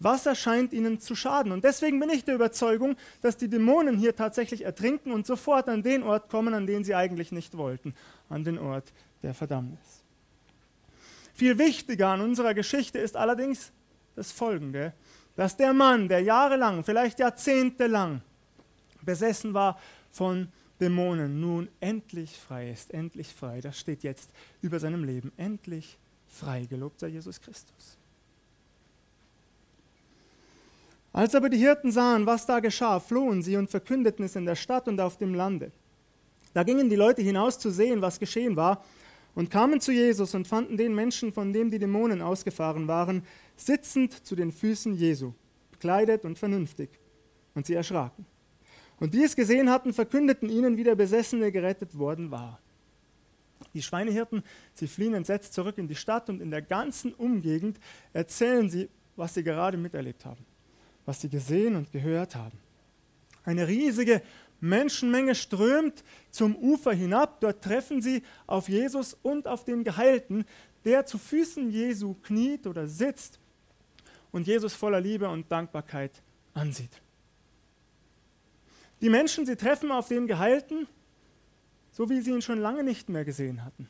Wasser 0.00 0.34
scheint 0.34 0.72
ihnen 0.72 0.98
zu 0.98 1.14
schaden. 1.14 1.52
Und 1.52 1.62
deswegen 1.62 2.00
bin 2.00 2.10
ich 2.10 2.24
der 2.24 2.34
Überzeugung, 2.34 2.96
dass 3.20 3.36
die 3.36 3.48
Dämonen 3.48 3.98
hier 3.98 4.16
tatsächlich 4.16 4.64
ertrinken 4.64 5.12
und 5.12 5.26
sofort 5.26 5.68
an 5.68 5.82
den 5.82 6.02
Ort 6.02 6.30
kommen, 6.30 6.54
an 6.54 6.66
den 6.66 6.82
sie 6.84 6.94
eigentlich 6.94 7.30
nicht 7.32 7.56
wollten, 7.56 7.94
an 8.28 8.42
den 8.42 8.58
Ort 8.58 8.92
der 9.22 9.34
Verdammnis. 9.34 10.02
Viel 11.34 11.58
wichtiger 11.58 12.08
an 12.08 12.22
unserer 12.22 12.54
Geschichte 12.54 12.98
ist 12.98 13.16
allerdings 13.16 13.72
das 14.16 14.32
Folgende, 14.32 14.94
dass 15.36 15.56
der 15.56 15.72
Mann, 15.72 16.08
der 16.08 16.20
jahrelang, 16.20 16.82
vielleicht 16.82 17.18
jahrzehntelang 17.18 18.22
besessen 19.02 19.54
war 19.54 19.78
von 20.10 20.48
Dämonen, 20.80 21.40
nun 21.40 21.68
endlich 21.80 22.38
frei 22.38 22.70
ist, 22.70 22.92
endlich 22.92 23.28
frei. 23.28 23.60
Das 23.60 23.78
steht 23.78 24.02
jetzt 24.02 24.30
über 24.62 24.80
seinem 24.80 25.04
Leben, 25.04 25.32
endlich 25.36 25.98
frei. 26.26 26.64
Gelobt 26.64 27.00
sei 27.00 27.08
Jesus 27.08 27.40
Christus. 27.40 27.99
Als 31.12 31.34
aber 31.34 31.48
die 31.48 31.58
Hirten 31.58 31.90
sahen, 31.90 32.26
was 32.26 32.46
da 32.46 32.60
geschah, 32.60 33.00
flohen 33.00 33.42
sie 33.42 33.56
und 33.56 33.70
verkündeten 33.70 34.24
es 34.24 34.36
in 34.36 34.44
der 34.44 34.54
Stadt 34.54 34.86
und 34.86 35.00
auf 35.00 35.16
dem 35.16 35.34
Lande. 35.34 35.72
Da 36.54 36.62
gingen 36.62 36.88
die 36.88 36.96
Leute 36.96 37.22
hinaus 37.22 37.58
zu 37.58 37.70
sehen, 37.70 38.00
was 38.00 38.20
geschehen 38.20 38.56
war, 38.56 38.84
und 39.34 39.50
kamen 39.50 39.80
zu 39.80 39.92
Jesus 39.92 40.34
und 40.34 40.48
fanden 40.48 40.76
den 40.76 40.94
Menschen, 40.94 41.32
von 41.32 41.52
dem 41.52 41.70
die 41.70 41.78
Dämonen 41.78 42.20
ausgefahren 42.20 42.88
waren, 42.88 43.22
sitzend 43.56 44.26
zu 44.26 44.34
den 44.34 44.50
Füßen 44.50 44.94
Jesu, 44.94 45.32
bekleidet 45.70 46.24
und 46.24 46.38
vernünftig. 46.38 46.90
Und 47.54 47.66
sie 47.66 47.74
erschraken. 47.74 48.26
Und 48.98 49.14
die 49.14 49.22
es 49.22 49.36
gesehen 49.36 49.70
hatten, 49.70 49.92
verkündeten 49.92 50.48
ihnen, 50.48 50.76
wie 50.76 50.84
der 50.84 50.94
Besessene 50.94 51.52
gerettet 51.52 51.96
worden 51.96 52.30
war. 52.30 52.60
Die 53.72 53.82
Schweinehirten, 53.82 54.42
sie 54.74 54.88
fliehen 54.88 55.14
entsetzt 55.14 55.54
zurück 55.54 55.78
in 55.78 55.86
die 55.86 55.94
Stadt 55.94 56.28
und 56.28 56.40
in 56.40 56.50
der 56.50 56.62
ganzen 56.62 57.12
Umgegend 57.14 57.78
erzählen 58.12 58.68
sie, 58.68 58.88
was 59.16 59.34
sie 59.34 59.44
gerade 59.44 59.76
miterlebt 59.76 60.24
haben 60.24 60.49
was 61.10 61.22
sie 61.22 61.28
gesehen 61.28 61.74
und 61.74 61.90
gehört 61.90 62.36
haben. 62.36 62.56
Eine 63.44 63.66
riesige 63.66 64.22
Menschenmenge 64.60 65.34
strömt 65.34 66.04
zum 66.30 66.54
Ufer 66.54 66.92
hinab. 66.92 67.40
Dort 67.40 67.64
treffen 67.64 68.00
sie 68.00 68.22
auf 68.46 68.68
Jesus 68.68 69.14
und 69.22 69.48
auf 69.48 69.64
den 69.64 69.82
Geheilten, 69.82 70.44
der 70.84 71.06
zu 71.06 71.18
Füßen 71.18 71.68
Jesu 71.68 72.14
kniet 72.22 72.68
oder 72.68 72.86
sitzt 72.86 73.40
und 74.30 74.46
Jesus 74.46 74.72
voller 74.74 75.00
Liebe 75.00 75.28
und 75.28 75.50
Dankbarkeit 75.50 76.22
ansieht. 76.54 77.02
Die 79.00 79.10
Menschen, 79.10 79.46
sie 79.46 79.56
treffen 79.56 79.90
auf 79.90 80.06
den 80.06 80.28
Geheilten, 80.28 80.86
so 81.90 82.08
wie 82.08 82.20
sie 82.20 82.30
ihn 82.30 82.42
schon 82.42 82.60
lange 82.60 82.84
nicht 82.84 83.08
mehr 83.08 83.24
gesehen 83.24 83.64
hatten. 83.64 83.88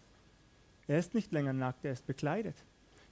Er 0.86 0.98
ist 0.98 1.12
nicht 1.12 1.32
länger 1.32 1.52
nackt, 1.52 1.84
er 1.84 1.92
ist 1.92 2.06
bekleidet. 2.06 2.56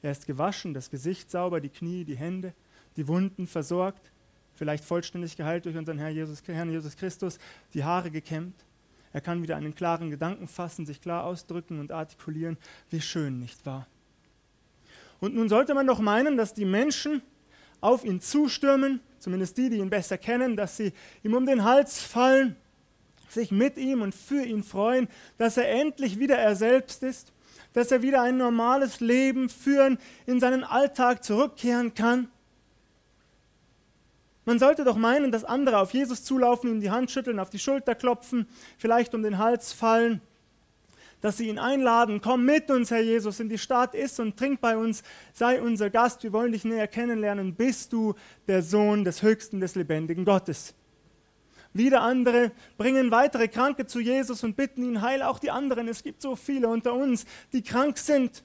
Er 0.00 0.12
ist 0.12 0.27
gewaschen, 0.27 0.73
das 0.73 0.88
Gesicht 0.88 1.31
sauber, 1.31 1.61
die 1.61 1.69
Knie, 1.69 2.07
die 2.07 2.16
Hände 2.16 2.55
die 2.98 3.06
Wunden 3.06 3.46
versorgt, 3.46 4.11
vielleicht 4.54 4.84
vollständig 4.84 5.37
geheilt 5.37 5.64
durch 5.64 5.76
unseren 5.76 5.98
Herrn 5.98 6.14
Jesus, 6.14 6.42
Herrn 6.44 6.70
Jesus 6.70 6.96
Christus, 6.96 7.38
die 7.72 7.84
Haare 7.84 8.11
gekämmt. 8.11 8.64
Er 9.12 9.20
kann 9.20 9.40
wieder 9.40 9.56
einen 9.56 9.74
klaren 9.74 10.11
Gedanken 10.11 10.48
fassen, 10.48 10.84
sich 10.84 11.00
klar 11.00 11.24
ausdrücken 11.24 11.78
und 11.78 11.92
artikulieren. 11.92 12.58
Wie 12.90 13.00
schön, 13.00 13.38
nicht 13.38 13.64
wahr? 13.64 13.87
Und 15.20 15.34
nun 15.34 15.48
sollte 15.48 15.74
man 15.74 15.87
doch 15.87 16.00
meinen, 16.00 16.37
dass 16.37 16.54
die 16.54 16.64
Menschen 16.64 17.22
auf 17.80 18.04
ihn 18.04 18.20
zustürmen, 18.20 19.00
zumindest 19.20 19.56
die, 19.56 19.70
die 19.70 19.76
ihn 19.76 19.90
besser 19.90 20.18
kennen, 20.18 20.56
dass 20.56 20.76
sie 20.76 20.92
ihm 21.22 21.34
um 21.34 21.46
den 21.46 21.62
Hals 21.62 22.02
fallen, 22.02 22.56
sich 23.28 23.52
mit 23.52 23.76
ihm 23.76 24.02
und 24.02 24.14
für 24.14 24.42
ihn 24.42 24.64
freuen, 24.64 25.08
dass 25.37 25.56
er 25.56 25.68
endlich 25.70 26.18
wieder 26.18 26.37
er 26.37 26.56
selbst 26.56 27.04
ist, 27.04 27.32
dass 27.72 27.92
er 27.92 28.02
wieder 28.02 28.22
ein 28.22 28.38
normales 28.38 28.98
Leben 28.98 29.48
führen, 29.48 29.98
in 30.26 30.40
seinen 30.40 30.64
Alltag 30.64 31.22
zurückkehren 31.22 31.94
kann. 31.94 32.28
Man 34.48 34.58
sollte 34.58 34.82
doch 34.82 34.96
meinen, 34.96 35.30
dass 35.30 35.44
andere 35.44 35.76
auf 35.76 35.92
Jesus 35.92 36.24
zulaufen, 36.24 36.70
ihm 36.70 36.80
die 36.80 36.90
Hand 36.90 37.11
schütteln, 37.11 37.38
auf 37.38 37.50
die 37.50 37.58
Schulter 37.58 37.94
klopfen, 37.94 38.46
vielleicht 38.78 39.14
um 39.14 39.22
den 39.22 39.37
Hals 39.37 39.74
fallen, 39.74 40.22
dass 41.20 41.37
sie 41.37 41.50
ihn 41.50 41.58
einladen, 41.58 42.22
komm 42.22 42.46
mit 42.46 42.70
uns, 42.70 42.90
Herr 42.90 43.02
Jesus, 43.02 43.40
in 43.40 43.50
die 43.50 43.58
Stadt, 43.58 43.94
iss 43.94 44.18
und 44.18 44.38
trink 44.38 44.62
bei 44.62 44.78
uns, 44.78 45.02
sei 45.34 45.61
unser 45.61 45.90
Gast, 45.90 46.22
wir 46.22 46.32
wollen 46.32 46.52
dich 46.52 46.64
näher 46.64 46.88
kennenlernen, 46.88 47.56
bist 47.56 47.92
du 47.92 48.14
der 48.46 48.62
Sohn 48.62 49.04
des 49.04 49.22
Höchsten, 49.22 49.61
des 49.61 49.74
lebendigen 49.74 50.24
Gottes. 50.24 50.74
Wieder 51.74 52.00
andere 52.00 52.50
bringen 52.78 53.11
weitere 53.11 53.48
Kranke 53.48 53.84
zu 53.84 54.00
Jesus 54.00 54.44
und 54.44 54.56
bitten 54.56 54.82
ihn, 54.82 55.02
heil 55.02 55.22
auch 55.24 55.40
die 55.40 55.50
anderen. 55.50 55.88
Es 55.88 56.02
gibt 56.02 56.22
so 56.22 56.37
viele 56.37 56.68
unter 56.68 56.94
uns, 56.94 57.26
die 57.52 57.62
krank 57.62 57.98
sind 57.98 58.42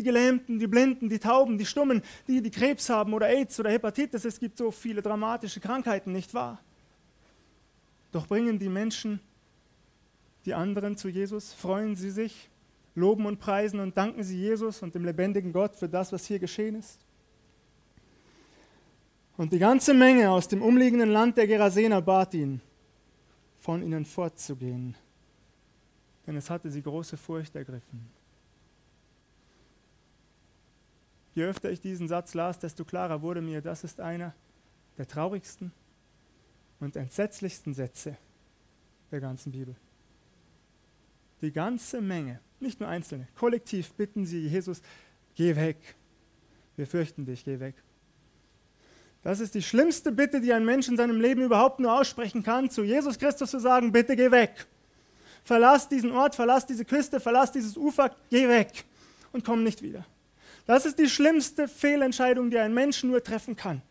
die 0.00 0.04
Gelähmten, 0.04 0.58
die 0.58 0.66
Blinden, 0.66 1.08
die 1.08 1.18
Tauben, 1.18 1.58
die 1.58 1.66
Stummen, 1.66 2.02
die, 2.26 2.40
die 2.40 2.50
Krebs 2.50 2.88
haben 2.88 3.12
oder 3.12 3.28
AIDS 3.28 3.60
oder 3.60 3.70
Hepatitis. 3.70 4.24
Es 4.24 4.40
gibt 4.40 4.56
so 4.56 4.70
viele 4.70 5.02
dramatische 5.02 5.60
Krankheiten, 5.60 6.12
nicht 6.12 6.32
wahr? 6.32 6.60
Doch 8.12 8.26
bringen 8.26 8.58
die 8.58 8.68
Menschen 8.68 9.20
die 10.46 10.54
anderen 10.54 10.96
zu 10.96 11.08
Jesus, 11.08 11.52
freuen 11.52 11.96
sie 11.96 12.10
sich, 12.10 12.48
loben 12.94 13.26
und 13.26 13.38
preisen 13.38 13.78
und 13.78 13.96
danken 13.96 14.24
sie 14.24 14.38
Jesus 14.38 14.82
und 14.82 14.94
dem 14.94 15.04
lebendigen 15.04 15.52
Gott 15.52 15.76
für 15.76 15.88
das, 15.88 16.12
was 16.12 16.24
hier 16.24 16.38
geschehen 16.38 16.76
ist. 16.76 16.98
Und 19.36 19.52
die 19.52 19.58
ganze 19.58 19.92
Menge 19.92 20.30
aus 20.30 20.48
dem 20.48 20.62
umliegenden 20.62 21.10
Land 21.10 21.36
der 21.36 21.46
Gerasener 21.46 22.00
bat 22.00 22.32
ihn, 22.34 22.62
von 23.58 23.82
ihnen 23.82 24.06
fortzugehen, 24.06 24.94
denn 26.26 26.36
es 26.36 26.48
hatte 26.48 26.70
sie 26.70 26.82
große 26.82 27.18
Furcht 27.18 27.54
ergriffen. 27.54 28.19
Je 31.34 31.44
öfter 31.44 31.70
ich 31.70 31.80
diesen 31.80 32.08
Satz 32.08 32.34
las, 32.34 32.58
desto 32.58 32.84
klarer 32.84 33.22
wurde 33.22 33.40
mir, 33.40 33.60
das 33.60 33.84
ist 33.84 34.00
einer 34.00 34.34
der 34.98 35.06
traurigsten 35.06 35.72
und 36.80 36.96
entsetzlichsten 36.96 37.74
Sätze 37.74 38.16
der 39.10 39.20
ganzen 39.20 39.52
Bibel. 39.52 39.76
Die 41.40 41.52
ganze 41.52 42.00
Menge, 42.00 42.40
nicht 42.58 42.80
nur 42.80 42.88
Einzelne, 42.88 43.28
kollektiv 43.36 43.92
bitten 43.92 44.26
sie 44.26 44.46
Jesus, 44.46 44.82
geh 45.34 45.56
weg. 45.56 45.78
Wir 46.76 46.86
fürchten 46.86 47.24
dich, 47.24 47.44
geh 47.44 47.60
weg. 47.60 47.74
Das 49.22 49.40
ist 49.40 49.54
die 49.54 49.62
schlimmste 49.62 50.12
Bitte, 50.12 50.40
die 50.40 50.52
ein 50.52 50.64
Mensch 50.64 50.88
in 50.88 50.96
seinem 50.96 51.20
Leben 51.20 51.42
überhaupt 51.42 51.78
nur 51.78 51.98
aussprechen 51.98 52.42
kann, 52.42 52.70
zu 52.70 52.82
Jesus 52.82 53.18
Christus 53.18 53.50
zu 53.50 53.60
sagen, 53.60 53.92
bitte 53.92 54.16
geh 54.16 54.30
weg. 54.30 54.66
Verlass 55.44 55.88
diesen 55.88 56.12
Ort, 56.12 56.34
verlass 56.34 56.66
diese 56.66 56.84
Küste, 56.84 57.20
verlass 57.20 57.52
dieses 57.52 57.76
Ufer, 57.76 58.14
geh 58.30 58.48
weg 58.48 58.84
und 59.32 59.44
komm 59.44 59.62
nicht 59.62 59.82
wieder. 59.82 60.04
Das 60.70 60.86
ist 60.86 61.00
die 61.00 61.08
schlimmste 61.08 61.66
Fehlentscheidung, 61.66 62.48
die 62.48 62.58
ein 62.60 62.72
Mensch 62.72 63.02
nur 63.02 63.20
treffen 63.24 63.56
kann. 63.56 63.82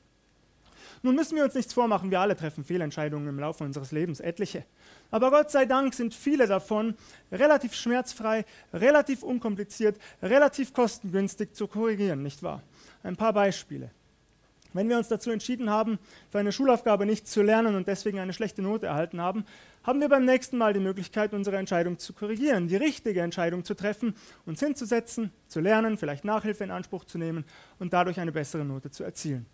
Nun 1.01 1.13
müssen 1.13 1.35
wir 1.35 1.43
uns 1.43 1.53
nichts 1.53 1.73
vormachen, 1.73 2.09
wir 2.09 2.21
alle 2.21 2.37
treffen 2.37 2.63
Fehlentscheidungen 2.63 3.27
im 3.27 3.37
Laufe 3.37 3.65
unseres 3.65 3.91
Lebens, 3.91 4.21
etliche. 4.21 4.63
Aber 5.11 5.29
Gott 5.29 5.51
sei 5.51 5.65
Dank 5.65 5.93
sind 5.93 6.13
viele 6.13 6.47
davon 6.47 6.95
relativ 7.33 7.75
schmerzfrei, 7.75 8.45
relativ 8.71 9.23
unkompliziert, 9.23 9.99
relativ 10.23 10.71
kostengünstig 10.71 11.53
zu 11.53 11.67
korrigieren, 11.67 12.23
nicht 12.23 12.43
wahr? 12.43 12.63
Ein 13.03 13.17
paar 13.17 13.33
Beispiele. 13.33 13.91
Wenn 14.73 14.87
wir 14.87 14.97
uns 14.97 15.07
dazu 15.07 15.31
entschieden 15.31 15.69
haben, 15.69 15.97
für 16.29 16.39
eine 16.39 16.51
Schulaufgabe 16.51 17.05
nichts 17.05 17.31
zu 17.31 17.41
lernen 17.41 17.75
und 17.75 17.87
deswegen 17.87 18.19
eine 18.19 18.33
schlechte 18.33 18.61
Note 18.61 18.85
erhalten 18.85 19.19
haben, 19.19 19.45
haben 19.83 19.99
wir 19.99 20.09
beim 20.09 20.25
nächsten 20.25 20.57
Mal 20.57 20.73
die 20.73 20.79
Möglichkeit, 20.79 21.33
unsere 21.33 21.57
Entscheidung 21.57 21.97
zu 21.97 22.13
korrigieren, 22.13 22.67
die 22.67 22.75
richtige 22.75 23.21
Entscheidung 23.21 23.63
zu 23.63 23.73
treffen, 23.73 24.15
uns 24.45 24.59
hinzusetzen, 24.59 25.31
zu 25.47 25.59
lernen, 25.59 25.97
vielleicht 25.97 26.23
Nachhilfe 26.23 26.63
in 26.63 26.71
Anspruch 26.71 27.05
zu 27.05 27.17
nehmen 27.17 27.45
und 27.79 27.93
dadurch 27.93 28.19
eine 28.19 28.31
bessere 28.31 28.63
Note 28.63 28.91
zu 28.91 29.03
erzielen. 29.03 29.47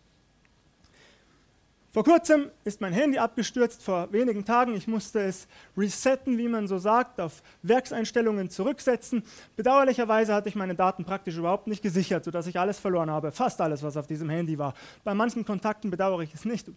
Vor 1.95 2.03
kurzem 2.03 2.51
ist 2.65 2.81
mein 2.81 2.91
Handy 2.91 3.17
abgestürzt, 3.17 3.81
vor 3.81 4.11
wenigen 4.11 4.43
Tagen. 4.43 4.75
Ich 4.75 4.85
musste 4.85 5.21
es 5.21 5.47
resetten, 5.77 6.37
wie 6.37 6.49
man 6.49 6.67
so 6.67 6.77
sagt, 6.77 7.21
auf 7.21 7.41
Werkseinstellungen 7.61 8.49
zurücksetzen. 8.49 9.23
Bedauerlicherweise 9.55 10.33
hatte 10.33 10.49
ich 10.49 10.55
meine 10.55 10.75
Daten 10.75 11.05
praktisch 11.05 11.37
überhaupt 11.37 11.67
nicht 11.67 11.81
gesichert, 11.81 12.25
sodass 12.25 12.47
ich 12.47 12.59
alles 12.59 12.79
verloren 12.79 13.09
habe, 13.09 13.31
fast 13.31 13.61
alles, 13.61 13.81
was 13.81 13.95
auf 13.95 14.07
diesem 14.07 14.29
Handy 14.29 14.59
war. 14.59 14.73
Bei 15.05 15.13
manchen 15.13 15.45
Kontakten 15.45 15.89
bedauere 15.89 16.23
ich 16.23 16.33
es 16.33 16.43
nicht. 16.43 16.67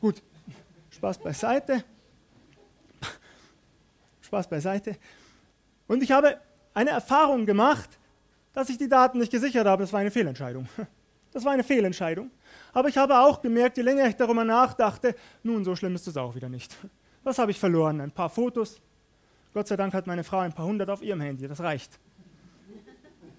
Gut, 0.00 0.20
Spaß 0.90 1.18
beiseite. 1.18 1.84
Spaß 4.22 4.48
beiseite. 4.48 4.96
Und 5.86 6.02
ich 6.02 6.10
habe 6.10 6.36
eine 6.74 6.90
Erfahrung 6.90 7.46
gemacht, 7.46 7.90
dass 8.54 8.70
ich 8.70 8.76
die 8.76 8.88
Daten 8.88 9.18
nicht 9.18 9.30
gesichert 9.30 9.68
habe. 9.68 9.84
Das 9.84 9.92
war 9.92 10.00
eine 10.00 10.10
Fehlentscheidung. 10.10 10.68
Das 11.32 11.44
war 11.44 11.52
eine 11.52 11.64
Fehlentscheidung. 11.64 12.30
Aber 12.72 12.88
ich 12.88 12.96
habe 12.96 13.18
auch 13.18 13.40
gemerkt, 13.40 13.76
je 13.76 13.82
länger 13.82 14.06
ich 14.06 14.16
darüber 14.16 14.44
nachdachte, 14.44 15.14
nun, 15.42 15.64
so 15.64 15.74
schlimm 15.74 15.94
ist 15.94 16.06
es 16.06 16.16
auch 16.16 16.34
wieder 16.34 16.48
nicht. 16.48 16.76
Was 17.24 17.38
habe 17.38 17.50
ich 17.50 17.58
verloren? 17.58 18.00
Ein 18.00 18.10
paar 18.10 18.28
Fotos. 18.28 18.80
Gott 19.54 19.68
sei 19.68 19.76
Dank 19.76 19.94
hat 19.94 20.06
meine 20.06 20.24
Frau 20.24 20.38
ein 20.38 20.52
paar 20.52 20.66
hundert 20.66 20.90
auf 20.90 21.02
ihrem 21.02 21.20
Handy. 21.20 21.46
Das 21.46 21.60
reicht. 21.60 21.98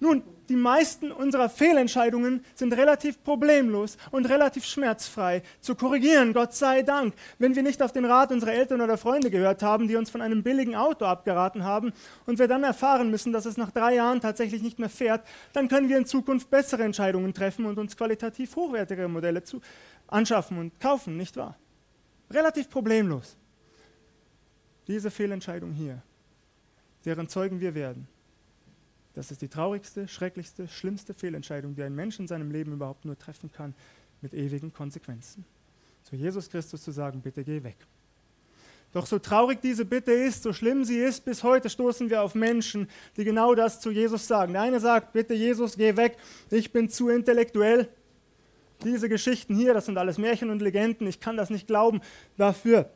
Nun, 0.00 0.22
die 0.48 0.56
meisten 0.56 1.10
unserer 1.10 1.48
Fehlentscheidungen 1.48 2.44
sind 2.54 2.72
relativ 2.72 3.22
problemlos 3.22 3.96
und 4.10 4.28
relativ 4.28 4.64
schmerzfrei 4.64 5.42
zu 5.60 5.74
korrigieren, 5.74 6.32
Gott 6.32 6.54
sei 6.54 6.82
Dank. 6.82 7.14
Wenn 7.38 7.54
wir 7.54 7.62
nicht 7.62 7.82
auf 7.82 7.92
den 7.92 8.04
Rat 8.04 8.30
unserer 8.30 8.52
Eltern 8.52 8.80
oder 8.80 8.98
Freunde 8.98 9.30
gehört 9.30 9.62
haben, 9.62 9.88
die 9.88 9.96
uns 9.96 10.10
von 10.10 10.20
einem 10.20 10.42
billigen 10.42 10.74
Auto 10.74 11.04
abgeraten 11.04 11.64
haben 11.64 11.92
und 12.26 12.38
wir 12.38 12.48
dann 12.48 12.64
erfahren 12.64 13.10
müssen, 13.10 13.32
dass 13.32 13.46
es 13.46 13.56
nach 13.56 13.70
drei 13.70 13.94
Jahren 13.94 14.20
tatsächlich 14.20 14.62
nicht 14.62 14.78
mehr 14.78 14.90
fährt, 14.90 15.26
dann 15.52 15.68
können 15.68 15.88
wir 15.88 15.98
in 15.98 16.06
Zukunft 16.06 16.50
bessere 16.50 16.82
Entscheidungen 16.82 17.32
treffen 17.32 17.66
und 17.66 17.78
uns 17.78 17.96
qualitativ 17.96 18.56
hochwertigere 18.56 19.08
Modelle 19.08 19.42
zu 19.42 19.60
anschaffen 20.06 20.58
und 20.58 20.80
kaufen, 20.80 21.16
nicht 21.16 21.36
wahr? 21.36 21.56
Relativ 22.30 22.68
problemlos. 22.68 23.36
Diese 24.86 25.10
Fehlentscheidung 25.10 25.72
hier, 25.72 26.02
deren 27.04 27.28
Zeugen 27.28 27.60
wir 27.60 27.74
werden, 27.74 28.06
das 29.14 29.30
ist 29.30 29.42
die 29.42 29.48
traurigste, 29.48 30.08
schrecklichste, 30.08 30.66
schlimmste 30.68 31.14
Fehlentscheidung, 31.14 31.74
die 31.74 31.82
ein 31.82 31.94
Mensch 31.94 32.18
in 32.18 32.26
seinem 32.26 32.50
Leben 32.50 32.72
überhaupt 32.72 33.04
nur 33.04 33.18
treffen 33.18 33.50
kann, 33.52 33.74
mit 34.20 34.34
ewigen 34.34 34.72
Konsequenzen. 34.72 35.44
Zu 36.02 36.16
Jesus 36.16 36.50
Christus 36.50 36.82
zu 36.82 36.90
sagen, 36.90 37.20
bitte 37.20 37.44
geh 37.44 37.62
weg. 37.62 37.76
Doch 38.92 39.06
so 39.06 39.18
traurig 39.18 39.60
diese 39.60 39.84
Bitte 39.84 40.12
ist, 40.12 40.42
so 40.44 40.52
schlimm 40.52 40.84
sie 40.84 40.98
ist, 40.98 41.24
bis 41.24 41.42
heute 41.42 41.68
stoßen 41.68 42.10
wir 42.10 42.22
auf 42.22 42.34
Menschen, 42.34 42.88
die 43.16 43.24
genau 43.24 43.54
das 43.54 43.80
zu 43.80 43.90
Jesus 43.90 44.26
sagen. 44.28 44.52
Der 44.52 44.62
eine 44.62 44.78
sagt, 44.78 45.12
bitte 45.12 45.34
Jesus, 45.34 45.76
geh 45.76 45.96
weg, 45.96 46.16
ich 46.50 46.72
bin 46.72 46.88
zu 46.88 47.08
intellektuell. 47.08 47.88
Diese 48.84 49.08
Geschichten 49.08 49.56
hier, 49.56 49.74
das 49.74 49.86
sind 49.86 49.98
alles 49.98 50.18
Märchen 50.18 50.50
und 50.50 50.62
Legenden, 50.62 51.06
ich 51.06 51.20
kann 51.20 51.36
das 51.36 51.50
nicht 51.50 51.66
glauben. 51.66 52.02
Dafür 52.36 52.90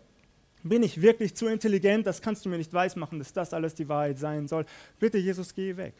bin 0.62 0.82
ich 0.82 1.02
wirklich 1.02 1.34
zu 1.34 1.46
intelligent, 1.46 2.06
das 2.06 2.22
kannst 2.22 2.44
du 2.44 2.48
mir 2.48 2.58
nicht 2.58 2.72
weismachen, 2.72 3.18
dass 3.18 3.32
das 3.32 3.52
alles 3.52 3.74
die 3.74 3.88
Wahrheit 3.88 4.18
sein 4.18 4.46
soll. 4.46 4.66
Bitte 5.00 5.18
Jesus, 5.18 5.54
geh 5.54 5.76
weg. 5.76 5.94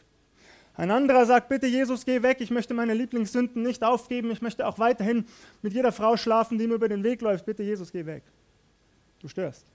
Ein 0.79 0.91
anderer 0.91 1.25
sagt, 1.25 1.49
bitte 1.49 1.67
Jesus, 1.67 2.05
geh 2.05 2.23
weg, 2.23 2.37
ich 2.39 2.51
möchte 2.51 2.73
meine 2.73 2.93
Lieblingssünden 2.93 3.63
nicht 3.63 3.83
aufgeben, 3.83 4.31
ich 4.31 4.41
möchte 4.41 4.65
auch 4.65 4.79
weiterhin 4.79 5.25
mit 5.61 5.73
jeder 5.73 5.91
Frau 5.91 6.15
schlafen, 6.15 6.57
die 6.57 6.67
mir 6.67 6.75
über 6.75 6.87
den 6.87 7.03
Weg 7.03 7.19
läuft. 7.19 7.45
Bitte 7.45 7.63
Jesus, 7.63 7.91
geh 7.91 8.05
weg. 8.05 8.23
Du 9.19 9.27
störst. 9.27 9.65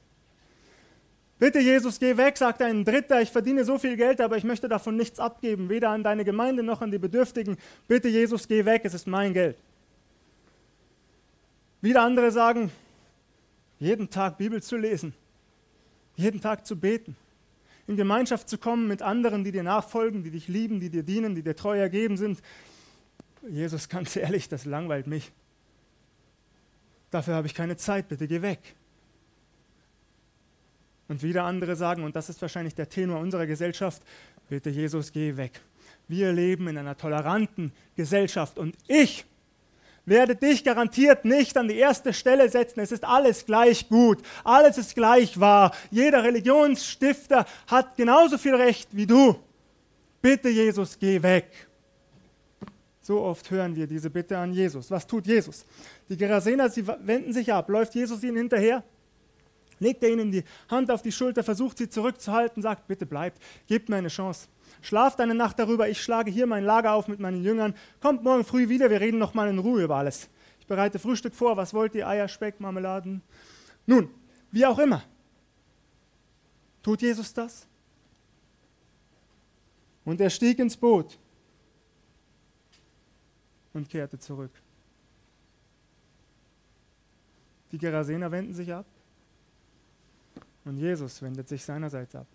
Bitte 1.38 1.58
Jesus, 1.58 2.00
geh 2.00 2.16
weg, 2.16 2.38
sagt 2.38 2.62
ein 2.62 2.86
Dritter, 2.86 3.20
ich 3.20 3.30
verdiene 3.30 3.66
so 3.66 3.76
viel 3.76 3.98
Geld, 3.98 4.22
aber 4.22 4.38
ich 4.38 4.44
möchte 4.44 4.66
davon 4.66 4.96
nichts 4.96 5.20
abgeben, 5.20 5.68
weder 5.68 5.90
an 5.90 6.02
deine 6.02 6.24
Gemeinde 6.24 6.62
noch 6.62 6.80
an 6.80 6.90
die 6.90 6.96
Bedürftigen. 6.96 7.58
Bitte 7.86 8.08
Jesus, 8.08 8.48
geh 8.48 8.64
weg, 8.64 8.80
es 8.84 8.94
ist 8.94 9.06
mein 9.06 9.34
Geld. 9.34 9.58
Wieder 11.82 12.00
andere 12.00 12.30
sagen, 12.30 12.72
jeden 13.78 14.08
Tag 14.08 14.38
Bibel 14.38 14.62
zu 14.62 14.78
lesen, 14.78 15.12
jeden 16.16 16.40
Tag 16.40 16.66
zu 16.66 16.76
beten, 16.76 17.14
in 17.86 17.96
Gemeinschaft 17.96 18.48
zu 18.48 18.58
kommen 18.58 18.88
mit 18.88 19.02
anderen, 19.02 19.44
die 19.44 19.52
dir 19.52 19.62
nachfolgen, 19.62 20.22
die 20.22 20.30
dich 20.30 20.48
lieben, 20.48 20.80
die 20.80 20.90
dir 20.90 21.02
dienen, 21.02 21.34
die 21.34 21.42
dir 21.42 21.56
treu 21.56 21.78
ergeben 21.78 22.16
sind. 22.16 22.40
Jesus, 23.48 23.88
ganz 23.88 24.16
ehrlich, 24.16 24.48
das 24.48 24.64
langweilt 24.64 25.06
mich. 25.06 25.32
Dafür 27.10 27.34
habe 27.34 27.46
ich 27.46 27.54
keine 27.54 27.76
Zeit, 27.76 28.08
bitte 28.08 28.26
geh 28.26 28.42
weg. 28.42 28.58
Und 31.08 31.22
wieder 31.22 31.44
andere 31.44 31.76
sagen, 31.76 32.02
und 32.02 32.16
das 32.16 32.30
ist 32.30 32.40
wahrscheinlich 32.40 32.74
der 32.74 32.88
Tenor 32.88 33.20
unserer 33.20 33.46
Gesellschaft, 33.46 34.02
bitte 34.48 34.70
Jesus, 34.70 35.12
geh 35.12 35.36
weg. 35.36 35.60
Wir 36.08 36.32
leben 36.32 36.66
in 36.68 36.78
einer 36.78 36.96
toleranten 36.96 37.72
Gesellschaft 37.96 38.58
und 38.58 38.76
ich 38.88 39.26
werde 40.06 40.36
dich 40.36 40.64
garantiert 40.64 41.24
nicht 41.24 41.56
an 41.56 41.68
die 41.68 41.76
erste 41.76 42.12
Stelle 42.12 42.48
setzen. 42.48 42.80
Es 42.80 42.92
ist 42.92 43.04
alles 43.04 43.46
gleich 43.46 43.88
gut, 43.88 44.18
alles 44.42 44.78
ist 44.78 44.94
gleich 44.94 45.38
wahr. 45.40 45.74
Jeder 45.90 46.22
Religionsstifter 46.22 47.46
hat 47.66 47.96
genauso 47.96 48.38
viel 48.38 48.54
Recht 48.54 48.88
wie 48.92 49.06
du. 49.06 49.36
Bitte 50.20 50.48
Jesus, 50.48 50.98
geh 50.98 51.22
weg. 51.22 51.50
So 53.00 53.20
oft 53.20 53.50
hören 53.50 53.76
wir 53.76 53.86
diese 53.86 54.08
Bitte 54.08 54.38
an 54.38 54.52
Jesus. 54.54 54.90
Was 54.90 55.06
tut 55.06 55.26
Jesus? 55.26 55.66
Die 56.08 56.16
Gerasener, 56.16 56.70
sie 56.70 56.86
wenden 56.86 57.34
sich 57.34 57.52
ab. 57.52 57.68
Läuft 57.68 57.94
Jesus 57.94 58.22
ihnen 58.22 58.38
hinterher? 58.38 58.82
Legt 59.78 60.02
er 60.02 60.10
ihnen 60.10 60.32
die 60.32 60.44
Hand 60.70 60.90
auf 60.90 61.02
die 61.02 61.12
Schulter, 61.12 61.42
versucht 61.42 61.76
sie 61.76 61.88
zurückzuhalten, 61.90 62.62
sagt, 62.62 62.86
bitte 62.86 63.04
bleibt, 63.04 63.42
gebt 63.66 63.88
mir 63.88 63.96
eine 63.96 64.08
Chance. 64.08 64.48
Schlaft 64.84 65.18
eine 65.22 65.34
Nacht 65.34 65.58
darüber, 65.58 65.88
ich 65.88 66.02
schlage 66.02 66.30
hier 66.30 66.46
mein 66.46 66.62
Lager 66.62 66.92
auf 66.92 67.08
mit 67.08 67.18
meinen 67.18 67.42
Jüngern. 67.42 67.74
Kommt 68.02 68.22
morgen 68.22 68.44
früh 68.44 68.68
wieder, 68.68 68.90
wir 68.90 69.00
reden 69.00 69.18
noch 69.18 69.32
mal 69.32 69.48
in 69.48 69.58
Ruhe 69.58 69.82
über 69.82 69.96
alles. 69.96 70.28
Ich 70.60 70.66
bereite 70.66 70.98
Frühstück 70.98 71.34
vor, 71.34 71.56
was 71.56 71.72
wollt 71.72 71.94
ihr? 71.94 72.06
Eier, 72.06 72.28
Speck, 72.28 72.60
Marmeladen? 72.60 73.22
Nun, 73.86 74.10
wie 74.50 74.66
auch 74.66 74.78
immer. 74.78 75.02
Tut 76.82 77.00
Jesus 77.00 77.32
das? 77.32 77.66
Und 80.04 80.20
er 80.20 80.28
stieg 80.28 80.58
ins 80.58 80.76
Boot 80.76 81.18
und 83.72 83.88
kehrte 83.88 84.18
zurück. 84.18 84.52
Die 87.72 87.78
Gerasener 87.78 88.30
wenden 88.30 88.52
sich 88.52 88.70
ab 88.70 88.84
und 90.66 90.76
Jesus 90.76 91.22
wendet 91.22 91.48
sich 91.48 91.64
seinerseits 91.64 92.14
ab. 92.14 92.26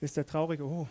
Ist 0.00 0.18
er 0.18 0.26
traurig? 0.26 0.60
Oh, 0.60 0.88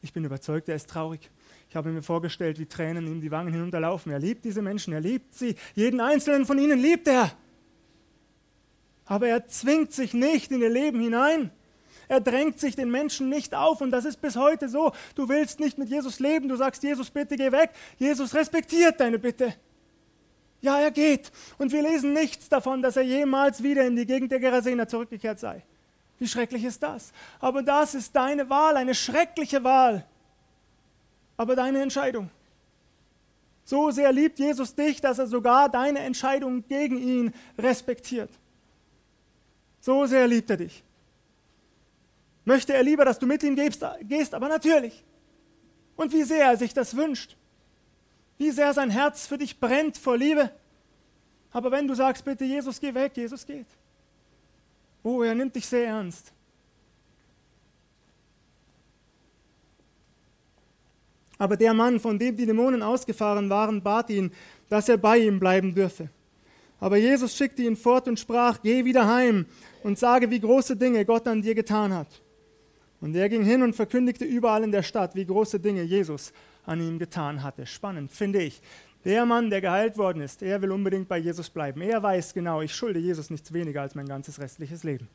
ich 0.00 0.12
bin 0.12 0.24
überzeugt, 0.24 0.68
er 0.68 0.76
ist 0.76 0.88
traurig. 0.88 1.30
Ich 1.68 1.76
habe 1.76 1.90
mir 1.90 2.02
vorgestellt, 2.02 2.58
wie 2.58 2.66
Tränen 2.66 3.06
ihm 3.06 3.20
die 3.20 3.30
Wangen 3.30 3.52
hinunterlaufen. 3.52 4.12
Er 4.12 4.18
liebt 4.18 4.44
diese 4.44 4.62
Menschen, 4.62 4.92
er 4.92 5.00
liebt 5.00 5.34
sie. 5.34 5.56
Jeden 5.74 6.00
einzelnen 6.00 6.46
von 6.46 6.58
ihnen 6.58 6.78
liebt 6.78 7.08
er. 7.08 7.32
Aber 9.04 9.26
er 9.28 9.48
zwingt 9.48 9.92
sich 9.92 10.14
nicht 10.14 10.52
in 10.52 10.60
ihr 10.60 10.70
Leben 10.70 11.00
hinein. 11.00 11.50
Er 12.08 12.20
drängt 12.20 12.58
sich 12.58 12.74
den 12.74 12.90
Menschen 12.90 13.28
nicht 13.28 13.54
auf 13.54 13.80
und 13.80 13.90
das 13.90 14.04
ist 14.04 14.20
bis 14.20 14.36
heute 14.36 14.68
so. 14.68 14.92
Du 15.14 15.28
willst 15.28 15.60
nicht 15.60 15.76
mit 15.76 15.90
Jesus 15.90 16.20
leben, 16.20 16.48
du 16.48 16.56
sagst, 16.56 16.82
Jesus, 16.82 17.10
bitte 17.10 17.36
geh 17.36 17.52
weg. 17.52 17.70
Jesus 17.98 18.34
respektiert 18.34 18.98
deine 19.00 19.18
Bitte. 19.18 19.54
Ja, 20.60 20.80
er 20.80 20.90
geht. 20.90 21.30
Und 21.58 21.70
wir 21.72 21.82
lesen 21.82 22.14
nichts 22.14 22.48
davon, 22.48 22.82
dass 22.82 22.96
er 22.96 23.02
jemals 23.02 23.62
wieder 23.62 23.86
in 23.86 23.94
die 23.94 24.06
Gegend 24.06 24.32
der 24.32 24.40
Gerasener 24.40 24.88
zurückgekehrt 24.88 25.38
sei. 25.38 25.62
Wie 26.18 26.26
schrecklich 26.26 26.64
ist 26.64 26.82
das? 26.82 27.12
Aber 27.38 27.62
das 27.62 27.94
ist 27.94 28.14
deine 28.14 28.50
Wahl, 28.50 28.76
eine 28.76 28.94
schreckliche 28.94 29.62
Wahl. 29.62 30.04
Aber 31.36 31.54
deine 31.54 31.80
Entscheidung. 31.80 32.30
So 33.64 33.90
sehr 33.90 34.12
liebt 34.12 34.38
Jesus 34.38 34.74
dich, 34.74 35.00
dass 35.00 35.18
er 35.18 35.26
sogar 35.26 35.68
deine 35.68 36.00
Entscheidung 36.00 36.66
gegen 36.66 36.98
ihn 36.98 37.34
respektiert. 37.58 38.30
So 39.80 40.06
sehr 40.06 40.26
liebt 40.26 40.50
er 40.50 40.56
dich. 40.56 40.82
Möchte 42.44 42.72
er 42.72 42.82
lieber, 42.82 43.04
dass 43.04 43.18
du 43.18 43.26
mit 43.26 43.42
ihm 43.42 43.54
gehst, 43.54 44.34
aber 44.34 44.48
natürlich. 44.48 45.04
Und 45.96 46.12
wie 46.12 46.22
sehr 46.22 46.46
er 46.46 46.56
sich 46.56 46.72
das 46.72 46.96
wünscht. 46.96 47.36
Wie 48.38 48.50
sehr 48.50 48.72
sein 48.72 48.90
Herz 48.90 49.26
für 49.26 49.36
dich 49.36 49.60
brennt 49.60 49.98
vor 49.98 50.16
Liebe. 50.16 50.50
Aber 51.50 51.70
wenn 51.70 51.86
du 51.86 51.94
sagst, 51.94 52.24
bitte 52.24 52.44
Jesus, 52.44 52.80
geh 52.80 52.94
weg, 52.94 53.16
Jesus 53.16 53.44
geht. 53.44 53.66
Oh, 55.08 55.22
er 55.22 55.34
nimmt 55.34 55.56
dich 55.56 55.66
sehr 55.66 55.86
ernst. 55.86 56.32
Aber 61.38 61.56
der 61.56 61.72
Mann, 61.72 61.98
von 61.98 62.18
dem 62.18 62.36
die 62.36 62.44
Dämonen 62.44 62.82
ausgefahren 62.82 63.48
waren, 63.48 63.82
bat 63.82 64.10
ihn, 64.10 64.30
dass 64.68 64.86
er 64.90 64.98
bei 64.98 65.16
ihm 65.16 65.40
bleiben 65.40 65.74
dürfe. 65.74 66.10
Aber 66.78 66.98
Jesus 66.98 67.34
schickte 67.34 67.62
ihn 67.62 67.74
fort 67.74 68.06
und 68.06 68.20
sprach, 68.20 68.60
geh 68.60 68.84
wieder 68.84 69.08
heim 69.08 69.46
und 69.82 69.98
sage, 69.98 70.30
wie 70.30 70.40
große 70.40 70.76
Dinge 70.76 71.06
Gott 71.06 71.26
an 71.26 71.40
dir 71.40 71.54
getan 71.54 71.94
hat. 71.94 72.20
Und 73.00 73.16
er 73.16 73.30
ging 73.30 73.44
hin 73.44 73.62
und 73.62 73.74
verkündigte 73.74 74.26
überall 74.26 74.62
in 74.62 74.72
der 74.72 74.82
Stadt, 74.82 75.14
wie 75.14 75.24
große 75.24 75.58
Dinge 75.58 75.84
Jesus 75.84 76.34
an 76.66 76.82
ihm 76.82 76.98
getan 76.98 77.42
hatte. 77.42 77.64
Spannend, 77.64 78.12
finde 78.12 78.42
ich. 78.42 78.60
Der 79.04 79.24
Mann, 79.24 79.48
der 79.48 79.60
geheilt 79.60 79.96
worden 79.96 80.22
ist, 80.22 80.42
er 80.42 80.60
will 80.60 80.72
unbedingt 80.72 81.08
bei 81.08 81.18
Jesus 81.18 81.50
bleiben. 81.50 81.80
Er 81.82 82.02
weiß 82.02 82.34
genau, 82.34 82.62
ich 82.62 82.74
schulde 82.74 82.98
Jesus 82.98 83.30
nichts 83.30 83.52
weniger 83.52 83.82
als 83.82 83.94
mein 83.94 84.08
ganzes 84.08 84.40
restliches 84.40 84.82
Leben. 84.82 85.08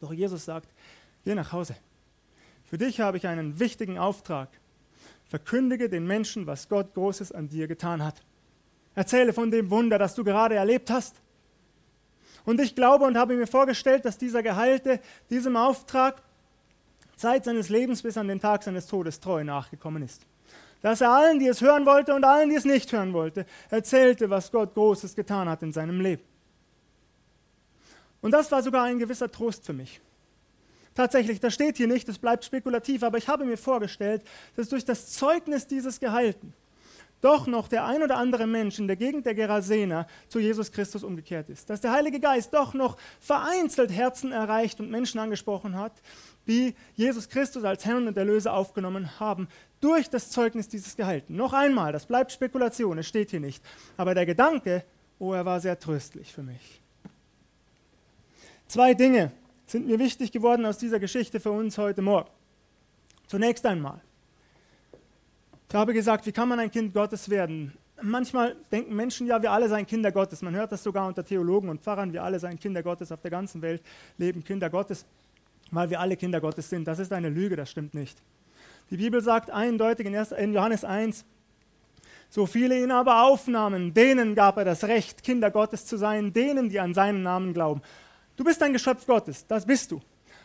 Doch 0.00 0.12
Jesus 0.12 0.44
sagt, 0.44 0.68
geh 1.24 1.34
nach 1.34 1.52
Hause. 1.52 1.76
Für 2.64 2.78
dich 2.78 3.00
habe 3.00 3.16
ich 3.16 3.26
einen 3.26 3.58
wichtigen 3.58 3.98
Auftrag. 3.98 4.48
Verkündige 5.24 5.88
den 5.88 6.06
Menschen, 6.06 6.46
was 6.46 6.68
Gott 6.68 6.94
Großes 6.94 7.32
an 7.32 7.48
dir 7.48 7.68
getan 7.68 8.04
hat. 8.04 8.22
Erzähle 8.94 9.32
von 9.32 9.50
dem 9.50 9.70
Wunder, 9.70 9.98
das 9.98 10.14
du 10.14 10.22
gerade 10.22 10.56
erlebt 10.56 10.90
hast. 10.90 11.16
Und 12.44 12.60
ich 12.60 12.74
glaube 12.74 13.04
und 13.04 13.16
habe 13.16 13.34
mir 13.34 13.46
vorgestellt, 13.46 14.04
dass 14.04 14.18
dieser 14.18 14.42
Geheilte 14.42 15.00
diesem 15.30 15.56
Auftrag 15.56 16.22
Zeit 17.16 17.44
seines 17.44 17.68
Lebens 17.68 18.02
bis 18.02 18.16
an 18.16 18.28
den 18.28 18.40
Tag 18.40 18.62
seines 18.62 18.86
Todes 18.86 19.20
treu 19.20 19.44
nachgekommen 19.44 20.02
ist 20.02 20.26
dass 20.82 21.00
er 21.00 21.10
allen, 21.10 21.38
die 21.38 21.46
es 21.46 21.60
hören 21.60 21.86
wollte 21.86 22.14
und 22.14 22.24
allen, 22.24 22.50
die 22.50 22.56
es 22.56 22.64
nicht 22.64 22.92
hören 22.92 23.12
wollte, 23.12 23.46
erzählte, 23.68 24.30
was 24.30 24.50
Gott 24.50 24.74
Großes 24.74 25.14
getan 25.14 25.48
hat 25.48 25.62
in 25.62 25.72
seinem 25.72 26.00
Leben. 26.00 26.22
Und 28.20 28.32
das 28.32 28.50
war 28.50 28.62
sogar 28.62 28.84
ein 28.84 28.98
gewisser 28.98 29.30
Trost 29.30 29.64
für 29.64 29.72
mich. 29.72 30.00
tatsächlich, 30.94 31.40
das 31.40 31.54
steht 31.54 31.78
hier 31.78 31.86
nicht, 31.86 32.08
es 32.08 32.18
bleibt 32.18 32.44
spekulativ, 32.44 33.02
aber 33.02 33.16
ich 33.16 33.28
habe 33.28 33.44
mir 33.44 33.56
vorgestellt, 33.56 34.22
dass 34.56 34.68
durch 34.68 34.84
das 34.84 35.10
Zeugnis 35.12 35.66
dieses 35.66 36.00
Gehalten 36.00 36.52
doch 37.20 37.46
noch 37.46 37.68
der 37.68 37.84
ein 37.84 38.02
oder 38.02 38.16
andere 38.16 38.46
Mensch 38.46 38.78
in 38.78 38.86
der 38.86 38.96
Gegend 38.96 39.26
der 39.26 39.34
Gerasener 39.34 40.06
zu 40.28 40.38
Jesus 40.38 40.72
Christus 40.72 41.04
umgekehrt 41.04 41.48
ist. 41.50 41.68
Dass 41.68 41.80
der 41.80 41.92
Heilige 41.92 42.18
Geist 42.18 42.54
doch 42.54 42.74
noch 42.74 42.96
vereinzelt 43.20 43.90
Herzen 43.90 44.32
erreicht 44.32 44.80
und 44.80 44.90
Menschen 44.90 45.20
angesprochen 45.20 45.76
hat, 45.76 45.92
die 46.46 46.74
Jesus 46.94 47.28
Christus 47.28 47.64
als 47.64 47.84
Herrn 47.84 48.08
und 48.08 48.16
Erlöser 48.16 48.54
aufgenommen 48.54 49.20
haben, 49.20 49.48
durch 49.80 50.10
das 50.10 50.30
Zeugnis 50.30 50.68
dieses 50.68 50.96
Gehalten. 50.96 51.36
Noch 51.36 51.52
einmal, 51.52 51.92
das 51.92 52.06
bleibt 52.06 52.32
Spekulation, 52.32 52.98
es 52.98 53.06
steht 53.06 53.30
hier 53.30 53.40
nicht. 53.40 53.64
Aber 53.96 54.14
der 54.14 54.26
Gedanke, 54.26 54.84
oh, 55.18 55.32
er 55.32 55.44
war 55.44 55.60
sehr 55.60 55.78
tröstlich 55.78 56.32
für 56.32 56.42
mich. 56.42 56.80
Zwei 58.68 58.94
Dinge 58.94 59.32
sind 59.66 59.86
mir 59.86 59.98
wichtig 59.98 60.32
geworden 60.32 60.66
aus 60.66 60.78
dieser 60.78 61.00
Geschichte 61.00 61.40
für 61.40 61.50
uns 61.50 61.78
heute 61.78 62.02
Morgen. 62.02 62.30
Zunächst 63.26 63.64
einmal, 63.64 64.00
ich 65.68 65.74
habe 65.74 65.92
gesagt, 65.92 66.26
wie 66.26 66.32
kann 66.32 66.48
man 66.48 66.58
ein 66.58 66.70
Kind 66.70 66.92
Gottes 66.92 67.28
werden? 67.30 67.72
Manchmal 68.02 68.56
denken 68.72 68.96
Menschen, 68.96 69.26
ja, 69.26 69.40
wir 69.40 69.52
alle 69.52 69.68
seien 69.68 69.86
Kinder 69.86 70.10
Gottes. 70.10 70.42
Man 70.42 70.54
hört 70.54 70.72
das 70.72 70.82
sogar 70.82 71.06
unter 71.06 71.24
Theologen 71.24 71.68
und 71.68 71.82
Pfarrern, 71.82 72.12
wir 72.12 72.24
alle 72.24 72.38
seien 72.40 72.58
Kinder 72.58 72.82
Gottes 72.82 73.12
auf 73.12 73.20
der 73.20 73.30
ganzen 73.30 73.62
Welt, 73.62 73.82
leben 74.18 74.42
Kinder 74.42 74.68
Gottes, 74.70 75.06
weil 75.70 75.90
wir 75.90 76.00
alle 76.00 76.16
Kinder 76.16 76.40
Gottes 76.40 76.68
sind. 76.68 76.86
Das 76.88 76.98
ist 76.98 77.12
eine 77.12 77.28
Lüge, 77.28 77.56
das 77.56 77.70
stimmt 77.70 77.94
nicht. 77.94 78.20
Die 78.90 78.96
Bibel 78.96 79.20
sagt 79.22 79.50
eindeutig 79.50 80.06
in 80.06 80.52
Johannes 80.52 80.84
1, 80.84 81.24
so 82.28 82.46
viele 82.46 82.80
ihn 82.80 82.90
aber 82.90 83.22
aufnahmen, 83.22 83.94
denen 83.94 84.34
gab 84.34 84.56
er 84.56 84.64
das 84.64 84.84
Recht, 84.84 85.22
Kinder 85.22 85.50
Gottes 85.50 85.86
zu 85.86 85.96
sein, 85.96 86.32
denen, 86.32 86.68
die 86.68 86.78
an 86.78 86.94
seinen 86.94 87.22
Namen 87.22 87.52
glauben. 87.52 87.82
Du 88.36 88.44
bist 88.44 88.62
ein 88.62 88.72
Geschöpf 88.72 89.06
Gottes, 89.06 89.46
das 89.46 89.66
bist 89.66 89.90
du. 89.90 90.00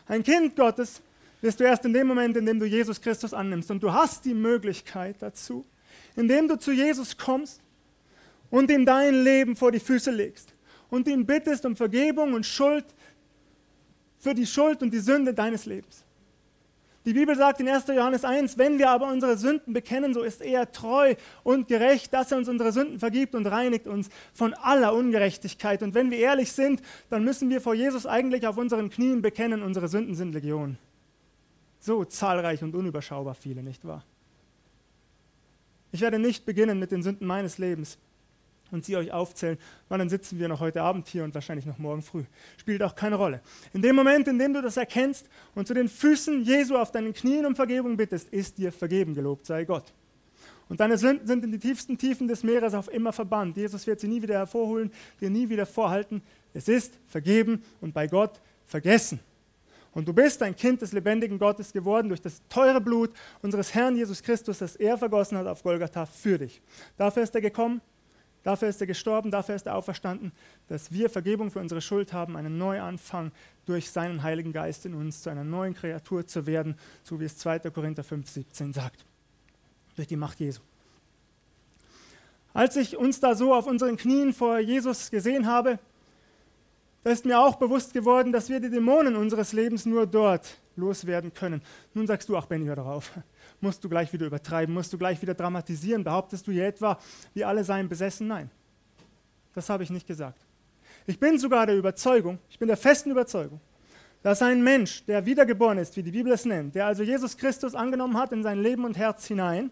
Ein 0.06 0.22
Kind 0.22 0.56
Gottes 0.56 1.00
bist 1.40 1.60
du 1.60 1.64
erst 1.64 1.84
in 1.84 1.92
dem 1.92 2.06
Moment, 2.06 2.36
in 2.36 2.46
dem 2.46 2.58
du 2.58 2.66
Jesus 2.66 3.00
Christus 3.00 3.34
annimmst. 3.34 3.70
Und 3.70 3.82
du 3.82 3.92
hast 3.92 4.24
die 4.24 4.34
Möglichkeit 4.34 5.16
dazu, 5.20 5.64
indem 6.14 6.48
du 6.48 6.56
zu 6.56 6.72
Jesus 6.72 7.16
kommst 7.16 7.60
und 8.50 8.70
ihm 8.70 8.84
dein 8.84 9.22
Leben 9.22 9.56
vor 9.56 9.72
die 9.72 9.80
Füße 9.80 10.10
legst 10.10 10.54
und 10.90 11.08
ihn 11.08 11.26
bittest 11.26 11.66
um 11.66 11.76
Vergebung 11.76 12.34
und 12.34 12.46
Schuld 12.46 12.84
für 14.18 14.34
die 14.34 14.46
Schuld 14.46 14.82
und 14.82 14.92
die 14.92 15.00
Sünde 15.00 15.34
deines 15.34 15.66
Lebens. 15.66 16.05
Die 17.06 17.12
Bibel 17.12 17.36
sagt 17.36 17.60
in 17.60 17.68
1. 17.68 17.86
Johannes 17.86 18.24
1, 18.24 18.58
wenn 18.58 18.80
wir 18.80 18.90
aber 18.90 19.06
unsere 19.06 19.38
Sünden 19.38 19.72
bekennen, 19.72 20.12
so 20.12 20.22
ist 20.22 20.42
er 20.42 20.72
treu 20.72 21.14
und 21.44 21.68
gerecht, 21.68 22.12
dass 22.12 22.32
er 22.32 22.38
uns 22.38 22.48
unsere 22.48 22.72
Sünden 22.72 22.98
vergibt 22.98 23.36
und 23.36 23.46
reinigt 23.46 23.86
uns 23.86 24.10
von 24.34 24.54
aller 24.54 24.92
Ungerechtigkeit. 24.92 25.84
Und 25.84 25.94
wenn 25.94 26.10
wir 26.10 26.18
ehrlich 26.18 26.50
sind, 26.50 26.82
dann 27.08 27.22
müssen 27.22 27.48
wir 27.48 27.60
vor 27.60 27.74
Jesus 27.74 28.06
eigentlich 28.06 28.44
auf 28.48 28.56
unseren 28.56 28.90
Knien 28.90 29.22
bekennen, 29.22 29.62
unsere 29.62 29.86
Sünden 29.86 30.16
sind 30.16 30.32
Legion. 30.32 30.78
So 31.78 32.04
zahlreich 32.04 32.64
und 32.64 32.74
unüberschaubar 32.74 33.36
viele, 33.36 33.62
nicht 33.62 33.84
wahr? 33.84 34.02
Ich 35.92 36.00
werde 36.00 36.18
nicht 36.18 36.44
beginnen 36.44 36.80
mit 36.80 36.90
den 36.90 37.04
Sünden 37.04 37.24
meines 37.24 37.58
Lebens 37.58 37.98
und 38.70 38.84
sie 38.84 38.96
euch 38.96 39.12
aufzählen, 39.12 39.58
weil 39.88 39.98
dann 39.98 40.08
sitzen 40.08 40.38
wir 40.38 40.48
noch 40.48 40.60
heute 40.60 40.82
Abend 40.82 41.08
hier 41.08 41.24
und 41.24 41.34
wahrscheinlich 41.34 41.66
noch 41.66 41.78
morgen 41.78 42.02
früh. 42.02 42.24
Spielt 42.56 42.82
auch 42.82 42.94
keine 42.94 43.16
Rolle. 43.16 43.40
In 43.72 43.82
dem 43.82 43.96
Moment, 43.96 44.28
in 44.28 44.38
dem 44.38 44.52
du 44.52 44.62
das 44.62 44.76
erkennst 44.76 45.28
und 45.54 45.66
zu 45.66 45.74
den 45.74 45.88
Füßen 45.88 46.42
Jesu 46.42 46.76
auf 46.76 46.90
deinen 46.90 47.12
Knien 47.12 47.46
um 47.46 47.54
Vergebung 47.54 47.96
bittest, 47.96 48.28
ist 48.30 48.58
dir 48.58 48.72
vergeben, 48.72 49.14
gelobt 49.14 49.46
sei 49.46 49.64
Gott. 49.64 49.92
Und 50.68 50.80
deine 50.80 50.98
Sünden 50.98 51.26
sind 51.26 51.44
in 51.44 51.52
die 51.52 51.58
tiefsten 51.58 51.96
Tiefen 51.96 52.26
des 52.26 52.42
Meeres 52.42 52.74
auf 52.74 52.92
immer 52.92 53.12
verbannt. 53.12 53.56
Jesus 53.56 53.86
wird 53.86 54.00
sie 54.00 54.08
nie 54.08 54.20
wieder 54.20 54.34
hervorholen, 54.34 54.90
dir 55.20 55.30
nie 55.30 55.48
wieder 55.48 55.64
vorhalten. 55.64 56.22
Es 56.52 56.68
ist 56.68 56.98
vergeben 57.06 57.62
und 57.80 57.94
bei 57.94 58.08
Gott 58.08 58.40
vergessen. 58.66 59.20
Und 59.96 60.06
du 60.06 60.12
bist 60.12 60.42
ein 60.42 60.54
Kind 60.54 60.82
des 60.82 60.92
lebendigen 60.92 61.38
Gottes 61.38 61.72
geworden 61.72 62.08
durch 62.08 62.20
das 62.20 62.42
teure 62.50 62.82
Blut 62.82 63.12
unseres 63.40 63.74
Herrn 63.74 63.96
Jesus 63.96 64.22
Christus, 64.22 64.58
das 64.58 64.76
er 64.76 64.98
vergossen 64.98 65.38
hat 65.38 65.46
auf 65.46 65.62
Golgatha 65.62 66.04
für 66.04 66.36
dich. 66.36 66.60
Dafür 66.98 67.22
ist 67.22 67.34
er 67.34 67.40
gekommen, 67.40 67.80
Dafür 68.46 68.68
ist 68.68 68.80
er 68.80 68.86
gestorben, 68.86 69.32
dafür 69.32 69.56
ist 69.56 69.66
er 69.66 69.74
auferstanden, 69.74 70.30
dass 70.68 70.92
wir 70.92 71.10
Vergebung 71.10 71.50
für 71.50 71.58
unsere 71.58 71.80
Schuld 71.80 72.12
haben, 72.12 72.36
einen 72.36 72.58
Neuanfang 72.58 73.32
durch 73.64 73.90
seinen 73.90 74.22
Heiligen 74.22 74.52
Geist 74.52 74.86
in 74.86 74.94
uns 74.94 75.20
zu 75.20 75.30
einer 75.30 75.42
neuen 75.42 75.74
Kreatur 75.74 76.28
zu 76.28 76.46
werden, 76.46 76.76
so 77.02 77.18
wie 77.18 77.24
es 77.24 77.36
2. 77.38 77.58
Korinther 77.70 78.04
5, 78.04 78.30
17 78.30 78.72
sagt. 78.72 79.04
Durch 79.96 80.06
die 80.06 80.14
Macht 80.14 80.38
Jesu. 80.38 80.60
Als 82.54 82.76
ich 82.76 82.96
uns 82.96 83.18
da 83.18 83.34
so 83.34 83.52
auf 83.52 83.66
unseren 83.66 83.96
Knien 83.96 84.32
vor 84.32 84.60
Jesus 84.60 85.10
gesehen 85.10 85.48
habe, 85.48 85.80
da 87.02 87.10
ist 87.10 87.24
mir 87.24 87.40
auch 87.40 87.56
bewusst 87.56 87.94
geworden, 87.94 88.30
dass 88.30 88.48
wir 88.48 88.60
die 88.60 88.70
Dämonen 88.70 89.16
unseres 89.16 89.54
Lebens 89.54 89.86
nur 89.86 90.06
dort 90.06 90.56
loswerden 90.76 91.34
können. 91.34 91.62
Nun 91.94 92.06
sagst 92.06 92.28
du, 92.28 92.36
ach 92.36 92.46
Benny, 92.46 92.66
hör 92.66 92.76
darauf 92.76 93.10
musst 93.60 93.82
du 93.82 93.88
gleich 93.88 94.12
wieder 94.12 94.26
übertreiben, 94.26 94.74
musst 94.74 94.92
du 94.92 94.98
gleich 94.98 95.20
wieder 95.20 95.34
dramatisieren. 95.34 96.04
Behauptest 96.04 96.46
du 96.46 96.52
hier 96.52 96.66
etwa, 96.66 96.98
wir 97.34 97.48
alle 97.48 97.64
seien 97.64 97.88
besessen? 97.88 98.26
Nein, 98.26 98.50
das 99.54 99.68
habe 99.68 99.82
ich 99.82 99.90
nicht 99.90 100.06
gesagt. 100.06 100.44
Ich 101.06 101.18
bin 101.18 101.38
sogar 101.38 101.66
der 101.66 101.76
Überzeugung, 101.76 102.38
ich 102.50 102.58
bin 102.58 102.68
der 102.68 102.76
festen 102.76 103.10
Überzeugung, 103.10 103.60
dass 104.22 104.42
ein 104.42 104.62
Mensch, 104.62 105.04
der 105.04 105.24
wiedergeboren 105.24 105.78
ist, 105.78 105.96
wie 105.96 106.02
die 106.02 106.10
Bibel 106.10 106.32
es 106.32 106.44
nennt, 106.44 106.74
der 106.74 106.86
also 106.86 107.02
Jesus 107.02 107.36
Christus 107.36 107.74
angenommen 107.74 108.16
hat 108.16 108.32
in 108.32 108.42
sein 108.42 108.58
Leben 108.58 108.84
und 108.84 108.96
Herz 108.96 109.26
hinein, 109.26 109.70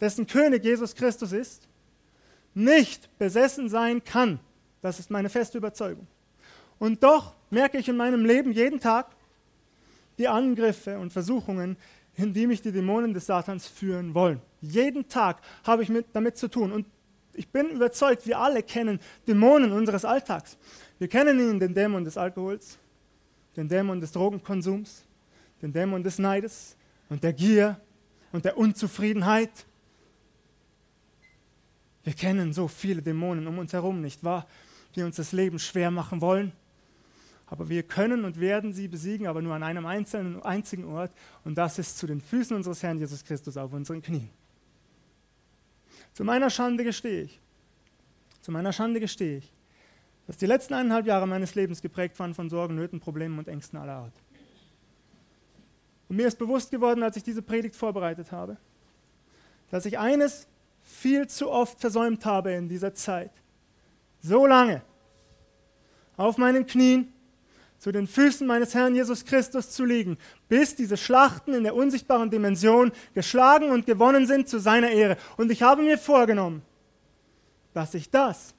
dessen 0.00 0.26
König 0.26 0.64
Jesus 0.64 0.94
Christus 0.94 1.32
ist, 1.32 1.68
nicht 2.54 3.10
besessen 3.18 3.68
sein 3.68 4.02
kann. 4.04 4.38
Das 4.80 5.00
ist 5.00 5.10
meine 5.10 5.28
feste 5.28 5.58
Überzeugung. 5.58 6.06
Und 6.78 7.02
doch 7.02 7.34
merke 7.50 7.78
ich 7.78 7.88
in 7.88 7.96
meinem 7.96 8.24
Leben 8.24 8.52
jeden 8.52 8.78
Tag 8.78 9.08
die 10.18 10.28
Angriffe 10.28 10.98
und 10.98 11.12
Versuchungen, 11.12 11.76
in 12.18 12.32
die 12.32 12.48
mich 12.48 12.60
die 12.60 12.72
Dämonen 12.72 13.14
des 13.14 13.26
Satans 13.26 13.68
führen 13.68 14.12
wollen. 14.12 14.40
Jeden 14.60 15.08
Tag 15.08 15.40
habe 15.62 15.84
ich 15.84 15.88
mit, 15.88 16.06
damit 16.12 16.36
zu 16.36 16.48
tun. 16.48 16.72
Und 16.72 16.86
ich 17.32 17.48
bin 17.48 17.70
überzeugt, 17.70 18.26
wir 18.26 18.40
alle 18.40 18.64
kennen 18.64 18.98
Dämonen 19.28 19.70
unseres 19.70 20.04
Alltags. 20.04 20.58
Wir 20.98 21.06
kennen 21.06 21.38
ihn, 21.38 21.60
den 21.60 21.74
Dämon 21.74 22.04
des 22.04 22.18
Alkohols, 22.18 22.76
den 23.56 23.68
Dämon 23.68 24.00
des 24.00 24.10
Drogenkonsums, 24.10 25.04
den 25.62 25.72
Dämon 25.72 26.02
des 26.02 26.18
Neides 26.18 26.76
und 27.08 27.22
der 27.22 27.32
Gier 27.32 27.80
und 28.32 28.44
der 28.44 28.58
Unzufriedenheit. 28.58 29.52
Wir 32.02 32.14
kennen 32.14 32.52
so 32.52 32.66
viele 32.66 33.00
Dämonen 33.00 33.46
um 33.46 33.58
uns 33.58 33.72
herum, 33.72 34.00
nicht 34.00 34.24
wahr? 34.24 34.48
Die 34.96 35.04
uns 35.04 35.16
das 35.16 35.30
Leben 35.30 35.60
schwer 35.60 35.92
machen 35.92 36.20
wollen. 36.20 36.50
Aber 37.50 37.68
wir 37.68 37.82
können 37.82 38.24
und 38.24 38.40
werden 38.40 38.72
sie 38.72 38.88
besiegen, 38.88 39.26
aber 39.26 39.40
nur 39.40 39.54
an 39.54 39.62
einem 39.62 39.86
einzelnen, 39.86 40.42
einzigen 40.42 40.84
Ort. 40.84 41.10
Und 41.44 41.56
das 41.56 41.78
ist 41.78 41.98
zu 41.98 42.06
den 42.06 42.20
Füßen 42.20 42.54
unseres 42.54 42.82
Herrn 42.82 42.98
Jesus 42.98 43.24
Christus 43.24 43.56
auf 43.56 43.72
unseren 43.72 44.02
Knien. 44.02 44.30
Zu 46.12 46.24
meiner 46.24 46.50
Schande 46.50 46.84
gestehe 46.84 47.22
ich, 47.22 47.40
zu 48.42 48.52
meiner 48.52 48.72
Schande 48.72 49.00
gestehe 49.00 49.38
ich, 49.38 49.52
dass 50.26 50.36
die 50.36 50.46
letzten 50.46 50.74
eineinhalb 50.74 51.06
Jahre 51.06 51.26
meines 51.26 51.54
Lebens 51.54 51.80
geprägt 51.80 52.18
waren 52.18 52.34
von 52.34 52.50
Sorgen, 52.50 52.74
Nöten, 52.74 53.00
Problemen 53.00 53.38
und 53.38 53.48
Ängsten 53.48 53.78
aller 53.78 53.94
Art. 53.94 54.14
Und 56.08 56.16
mir 56.16 56.26
ist 56.26 56.38
bewusst 56.38 56.70
geworden, 56.70 57.02
als 57.02 57.16
ich 57.16 57.22
diese 57.22 57.40
Predigt 57.40 57.76
vorbereitet 57.76 58.32
habe, 58.32 58.56
dass 59.70 59.86
ich 59.86 59.98
eines 59.98 60.46
viel 60.82 61.26
zu 61.28 61.50
oft 61.50 61.80
versäumt 61.80 62.24
habe 62.24 62.52
in 62.52 62.68
dieser 62.68 62.94
Zeit. 62.94 63.30
So 64.20 64.46
lange 64.46 64.82
auf 66.16 66.36
meinen 66.36 66.66
Knien 66.66 67.12
zu 67.78 67.92
den 67.92 68.06
Füßen 68.06 68.46
meines 68.46 68.74
Herrn 68.74 68.94
Jesus 68.94 69.24
Christus 69.24 69.70
zu 69.70 69.84
liegen, 69.84 70.18
bis 70.48 70.74
diese 70.74 70.96
Schlachten 70.96 71.54
in 71.54 71.62
der 71.62 71.74
unsichtbaren 71.74 72.30
Dimension 72.30 72.92
geschlagen 73.14 73.70
und 73.70 73.86
gewonnen 73.86 74.26
sind 74.26 74.48
zu 74.48 74.58
seiner 74.58 74.90
Ehre. 74.90 75.16
Und 75.36 75.50
ich 75.50 75.62
habe 75.62 75.82
mir 75.82 75.98
vorgenommen, 75.98 76.62
dass 77.72 77.94
ich 77.94 78.10
das, 78.10 78.54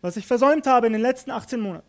was 0.00 0.16
ich 0.16 0.26
versäumt 0.26 0.66
habe 0.66 0.86
in 0.86 0.92
den 0.92 1.02
letzten 1.02 1.30
18 1.30 1.60
Monaten, 1.60 1.86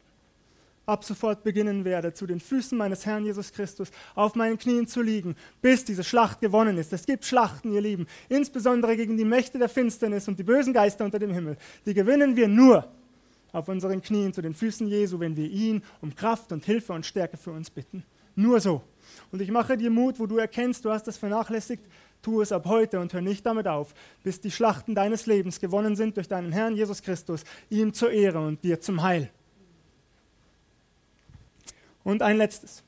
ab 0.85 1.03
sofort 1.03 1.43
beginnen 1.43 1.85
werde, 1.85 2.13
zu 2.13 2.25
den 2.25 2.39
Füßen 2.39 2.77
meines 2.77 3.05
Herrn 3.05 3.23
Jesus 3.23 3.51
Christus 3.51 3.91
auf 4.15 4.35
meinen 4.35 4.57
Knien 4.57 4.87
zu 4.87 5.01
liegen, 5.01 5.35
bis 5.61 5.85
diese 5.85 6.03
Schlacht 6.03 6.41
gewonnen 6.41 6.77
ist. 6.77 6.91
Es 6.91 7.05
gibt 7.05 7.25
Schlachten, 7.25 7.71
ihr 7.71 7.81
Lieben, 7.81 8.07
insbesondere 8.27 8.97
gegen 8.97 9.15
die 9.15 9.25
Mächte 9.25 9.59
der 9.59 9.69
Finsternis 9.69 10.27
und 10.27 10.39
die 10.39 10.43
bösen 10.43 10.73
Geister 10.73 11.05
unter 11.05 11.19
dem 11.19 11.31
Himmel. 11.31 11.57
Die 11.85 11.93
gewinnen 11.93 12.35
wir 12.35 12.47
nur, 12.47 12.91
auf 13.51 13.67
unseren 13.67 14.01
Knien 14.01 14.33
zu 14.33 14.41
den 14.41 14.53
Füßen 14.53 14.88
Jesu, 14.88 15.19
wenn 15.19 15.35
wir 15.35 15.49
ihn 15.49 15.83
um 16.01 16.15
Kraft 16.15 16.51
und 16.51 16.65
Hilfe 16.65 16.93
und 16.93 17.05
Stärke 17.05 17.38
für 17.38 17.51
uns 17.51 17.69
bitten. 17.69 18.03
Nur 18.35 18.59
so. 18.62 18.81
Und 19.31 19.41
ich 19.41 19.51
mache 19.51 19.77
dir 19.77 19.89
Mut, 19.89 20.19
wo 20.19 20.25
du 20.25 20.38
erkennst, 20.38 20.85
du 20.85 20.91
hast 20.91 21.07
es 21.07 21.17
vernachlässigt, 21.17 21.83
tu 22.21 22.41
es 22.41 22.51
ab 22.51 22.65
heute 22.65 22.99
und 22.99 23.13
hör 23.13 23.21
nicht 23.21 23.45
damit 23.45 23.67
auf, 23.67 23.93
bis 24.23 24.39
die 24.39 24.51
Schlachten 24.51 24.95
deines 24.95 25.25
Lebens 25.25 25.59
gewonnen 25.59 25.95
sind 25.95 26.17
durch 26.17 26.27
deinen 26.27 26.51
Herrn 26.51 26.75
Jesus 26.75 27.01
Christus, 27.01 27.43
ihm 27.69 27.93
zur 27.93 28.12
Ehre 28.12 28.39
und 28.39 28.63
dir 28.63 28.79
zum 28.79 29.01
Heil. 29.01 29.29
Und 32.03 32.21
ein 32.21 32.38
letztes. 32.38 32.83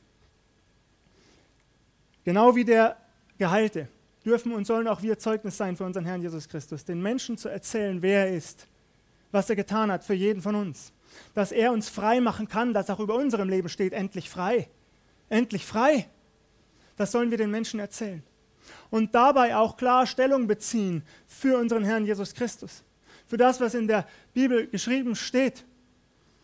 Genau 2.23 2.55
wie 2.55 2.63
der 2.63 2.97
Geheilte 3.37 3.87
dürfen 4.23 4.53
und 4.53 4.65
sollen 4.65 4.87
auch 4.87 5.01
wir 5.01 5.17
Zeugnis 5.17 5.57
sein 5.57 5.75
für 5.75 5.83
unseren 5.83 6.05
Herrn 6.05 6.21
Jesus 6.21 6.47
Christus, 6.47 6.85
den 6.85 7.01
Menschen 7.01 7.37
zu 7.37 7.49
erzählen, 7.49 8.01
wer 8.01 8.27
er 8.27 8.35
ist 8.35 8.67
was 9.31 9.49
er 9.49 9.55
getan 9.55 9.91
hat 9.91 10.03
für 10.03 10.13
jeden 10.13 10.41
von 10.41 10.55
uns. 10.55 10.93
Dass 11.33 11.51
er 11.51 11.71
uns 11.71 11.89
frei 11.89 12.21
machen 12.21 12.47
kann, 12.47 12.73
dass 12.73 12.89
auch 12.89 12.99
über 12.99 13.15
unserem 13.15 13.49
Leben 13.49 13.69
steht, 13.69 13.93
endlich 13.93 14.29
frei. 14.29 14.69
endlich 15.29 15.65
frei. 15.65 16.07
Das 16.97 17.11
sollen 17.11 17.31
wir 17.31 17.37
den 17.37 17.51
Menschen 17.51 17.79
erzählen. 17.79 18.21
Und 18.89 19.15
dabei 19.15 19.55
auch 19.55 19.77
klar 19.77 20.05
Stellung 20.05 20.45
beziehen 20.45 21.03
für 21.25 21.57
unseren 21.57 21.83
Herrn 21.83 22.05
Jesus 22.05 22.33
Christus. 22.33 22.83
Für 23.27 23.37
das, 23.37 23.61
was 23.61 23.73
in 23.73 23.87
der 23.87 24.05
Bibel 24.33 24.67
geschrieben 24.67 25.15
steht. 25.15 25.63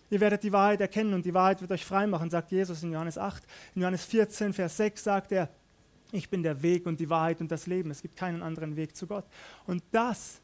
Ihr 0.10 0.22
werdet 0.22 0.44
die 0.44 0.54
Wahrheit 0.54 0.80
erkennen 0.80 1.14
und 1.14 1.26
die 1.26 1.34
Wahrheit 1.34 1.60
wird 1.60 1.72
euch 1.72 1.84
frei 1.84 2.08
machen, 2.08 2.30
sagt 2.30 2.52
Jesus 2.52 2.82
in 2.82 2.94
Johannes 2.94 3.18
8. 3.18 3.44
In 3.76 3.82
Johannes 3.82 4.06
14, 4.06 4.54
Vers 4.54 4.78
6 4.78 5.04
sagt 5.04 5.32
er, 5.34 5.50
ich 6.12 6.30
bin 6.30 6.44
der 6.44 6.62
Weg 6.62 6.86
und 6.86 7.00
die 7.00 7.10
Wahrheit 7.10 7.42
und 7.42 7.52
das 7.52 7.68
Leben. 7.68 7.92
Es 7.92 8.02
gibt 8.02 8.16
keinen 8.16 8.42
anderen 8.42 8.78
Weg 8.78 8.96
zu 8.96 9.08
Gott. 9.08 9.26
Und 9.66 9.84
das 9.92 10.40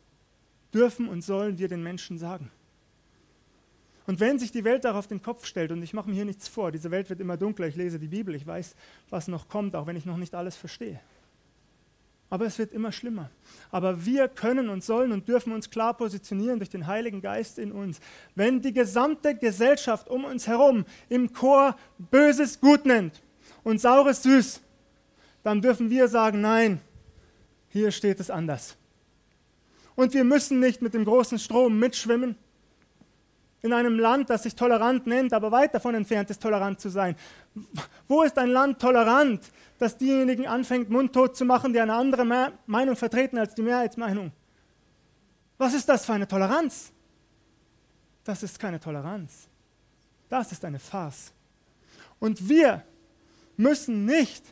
dürfen 0.73 1.07
und 1.07 1.21
sollen 1.21 1.57
wir 1.57 1.67
den 1.67 1.83
Menschen 1.83 2.17
sagen. 2.17 2.51
Und 4.05 4.19
wenn 4.19 4.37
sich 4.37 4.51
die 4.51 4.63
Welt 4.63 4.83
darauf 4.83 5.07
den 5.07 5.21
Kopf 5.21 5.45
stellt, 5.45 5.71
und 5.71 5.81
ich 5.81 5.93
mache 5.93 6.09
mir 6.09 6.15
hier 6.15 6.25
nichts 6.25 6.47
vor, 6.47 6.71
diese 6.71 6.91
Welt 6.91 7.09
wird 7.09 7.21
immer 7.21 7.37
dunkler, 7.37 7.67
ich 7.67 7.75
lese 7.75 7.99
die 7.99 8.07
Bibel, 8.07 8.35
ich 8.35 8.45
weiß, 8.45 8.75
was 9.09 9.27
noch 9.27 9.47
kommt, 9.47 9.75
auch 9.75 9.87
wenn 9.87 9.95
ich 9.95 10.05
noch 10.05 10.17
nicht 10.17 10.35
alles 10.35 10.57
verstehe. 10.57 10.99
Aber 12.29 12.45
es 12.45 12.57
wird 12.57 12.73
immer 12.73 12.91
schlimmer. 12.91 13.29
Aber 13.69 14.05
wir 14.05 14.27
können 14.27 14.69
und 14.69 14.83
sollen 14.83 15.11
und 15.11 15.27
dürfen 15.27 15.53
uns 15.53 15.69
klar 15.69 15.93
positionieren 15.93 16.57
durch 16.57 16.71
den 16.71 16.87
Heiligen 16.87 17.21
Geist 17.21 17.59
in 17.59 17.71
uns. 17.71 17.99
Wenn 18.33 18.59
die 18.59 18.73
gesamte 18.73 19.35
Gesellschaft 19.35 20.09
um 20.09 20.25
uns 20.25 20.47
herum 20.47 20.83
im 21.09 21.31
Chor 21.31 21.77
Böses 21.99 22.59
gut 22.59 22.85
nennt 22.85 23.21
und 23.63 23.79
Saures 23.79 24.23
süß, 24.23 24.61
dann 25.43 25.61
dürfen 25.61 25.89
wir 25.91 26.07
sagen, 26.07 26.41
nein, 26.41 26.81
hier 27.69 27.91
steht 27.91 28.19
es 28.19 28.31
anders. 28.31 28.77
Und 29.95 30.13
wir 30.13 30.23
müssen 30.23 30.59
nicht 30.59 30.81
mit 30.81 30.93
dem 30.93 31.05
großen 31.05 31.39
Strom 31.39 31.79
mitschwimmen, 31.79 32.35
in 33.63 33.71
einem 33.71 33.97
Land, 33.97 34.29
das 34.29 34.43
sich 34.43 34.55
tolerant 34.55 35.07
nennt, 35.07 35.31
aber 35.31 35.49
weit 35.51 35.73
davon 35.73 35.95
entfernt 35.95 36.29
ist, 36.29 36.41
tolerant 36.41 36.81
zu 36.81 36.89
sein. 36.89 37.15
Wo 38.09 38.21
ist 38.23 38.37
ein 38.37 38.49
Land 38.49 38.79
tolerant, 38.79 39.41
das 39.79 39.97
diejenigen 39.97 40.47
anfängt, 40.47 40.89
mundtot 40.89 41.37
zu 41.37 41.45
machen, 41.45 41.71
die 41.71 41.79
eine 41.79 41.93
andere 41.93 42.51
Meinung 42.65 42.95
vertreten 42.97 43.37
als 43.37 43.55
die 43.55 43.61
Mehrheitsmeinung? 43.61 44.33
Was 45.57 45.73
ist 45.73 45.87
das 45.87 46.05
für 46.05 46.13
eine 46.13 46.27
Toleranz? 46.27 46.91
Das 48.25 48.43
ist 48.43 48.59
keine 48.59 48.81
Toleranz. 48.81 49.47
Das 50.27 50.51
ist 50.51 50.65
eine 50.65 50.79
Farce. 50.79 51.31
Und 52.19 52.49
wir 52.49 52.83
müssen 53.55 54.05
nicht 54.05 54.43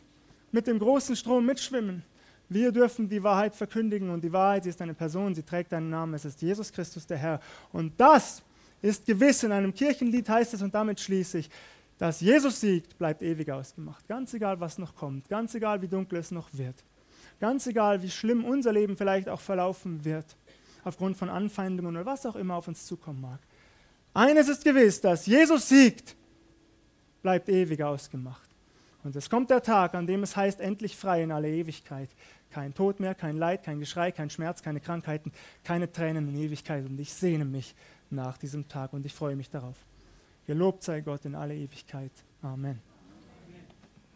mit 0.52 0.66
dem 0.66 0.78
großen 0.78 1.16
Strom 1.16 1.44
mitschwimmen. 1.44 2.02
Wir 2.52 2.72
dürfen 2.72 3.08
die 3.08 3.22
Wahrheit 3.22 3.54
verkündigen 3.54 4.10
und 4.10 4.22
die 4.22 4.32
Wahrheit, 4.32 4.64
sie 4.64 4.70
ist 4.70 4.82
eine 4.82 4.94
Person, 4.94 5.34
sie 5.34 5.42
trägt 5.42 5.72
einen 5.72 5.90
Namen, 5.90 6.14
es 6.14 6.24
ist 6.24 6.42
Jesus 6.42 6.72
Christus 6.72 7.06
der 7.06 7.18
Herr. 7.18 7.40
Und 7.72 7.98
das 7.98 8.42
ist 8.82 9.06
gewiss. 9.06 9.42
In 9.42 9.52
einem 9.52 9.72
Kirchenlied 9.72 10.28
heißt 10.28 10.54
es, 10.54 10.62
und 10.62 10.74
damit 10.74 11.00
schließe 11.00 11.38
ich, 11.38 11.50
dass 11.98 12.20
Jesus 12.20 12.60
siegt, 12.60 12.98
bleibt 12.98 13.22
ewig 13.22 13.50
ausgemacht. 13.50 14.06
Ganz 14.08 14.34
egal, 14.34 14.58
was 14.60 14.78
noch 14.78 14.94
kommt, 14.94 15.28
ganz 15.28 15.54
egal, 15.54 15.80
wie 15.82 15.88
dunkel 15.88 16.18
es 16.18 16.30
noch 16.30 16.48
wird, 16.52 16.82
ganz 17.40 17.66
egal, 17.66 18.02
wie 18.02 18.10
schlimm 18.10 18.44
unser 18.44 18.72
Leben 18.72 18.96
vielleicht 18.96 19.28
auch 19.28 19.40
verlaufen 19.40 20.04
wird, 20.04 20.36
aufgrund 20.84 21.16
von 21.16 21.28
Anfeindungen 21.28 21.94
oder 21.94 22.04
was 22.04 22.26
auch 22.26 22.36
immer 22.36 22.56
auf 22.56 22.66
uns 22.66 22.86
zukommen 22.86 23.20
mag. 23.20 23.38
Eines 24.14 24.48
ist 24.48 24.64
gewiss, 24.64 25.00
dass 25.00 25.26
Jesus 25.26 25.68
siegt, 25.68 26.16
bleibt 27.22 27.48
ewig 27.48 27.82
ausgemacht. 27.82 28.50
Und 29.04 29.16
es 29.16 29.30
kommt 29.30 29.50
der 29.50 29.62
Tag, 29.62 29.94
an 29.94 30.06
dem 30.06 30.22
es 30.22 30.36
heißt, 30.36 30.60
endlich 30.60 30.96
frei 30.96 31.22
in 31.22 31.32
alle 31.32 31.48
Ewigkeit. 31.48 32.10
Kein 32.52 32.74
Tod 32.74 33.00
mehr, 33.00 33.14
kein 33.14 33.36
Leid, 33.36 33.62
kein 33.62 33.80
Geschrei, 33.80 34.12
kein 34.12 34.28
Schmerz, 34.28 34.62
keine 34.62 34.80
Krankheiten, 34.80 35.32
keine 35.64 35.90
Tränen 35.90 36.28
in 36.28 36.36
Ewigkeit. 36.36 36.84
Und 36.84 37.00
ich 37.00 37.12
sehne 37.12 37.46
mich 37.46 37.74
nach 38.10 38.36
diesem 38.36 38.68
Tag 38.68 38.92
und 38.92 39.06
ich 39.06 39.14
freue 39.14 39.36
mich 39.36 39.48
darauf. 39.48 39.76
Gelobt 40.46 40.82
sei 40.82 41.00
Gott 41.00 41.24
in 41.24 41.34
alle 41.34 41.54
Ewigkeit. 41.54 42.12
Amen. 42.42 42.91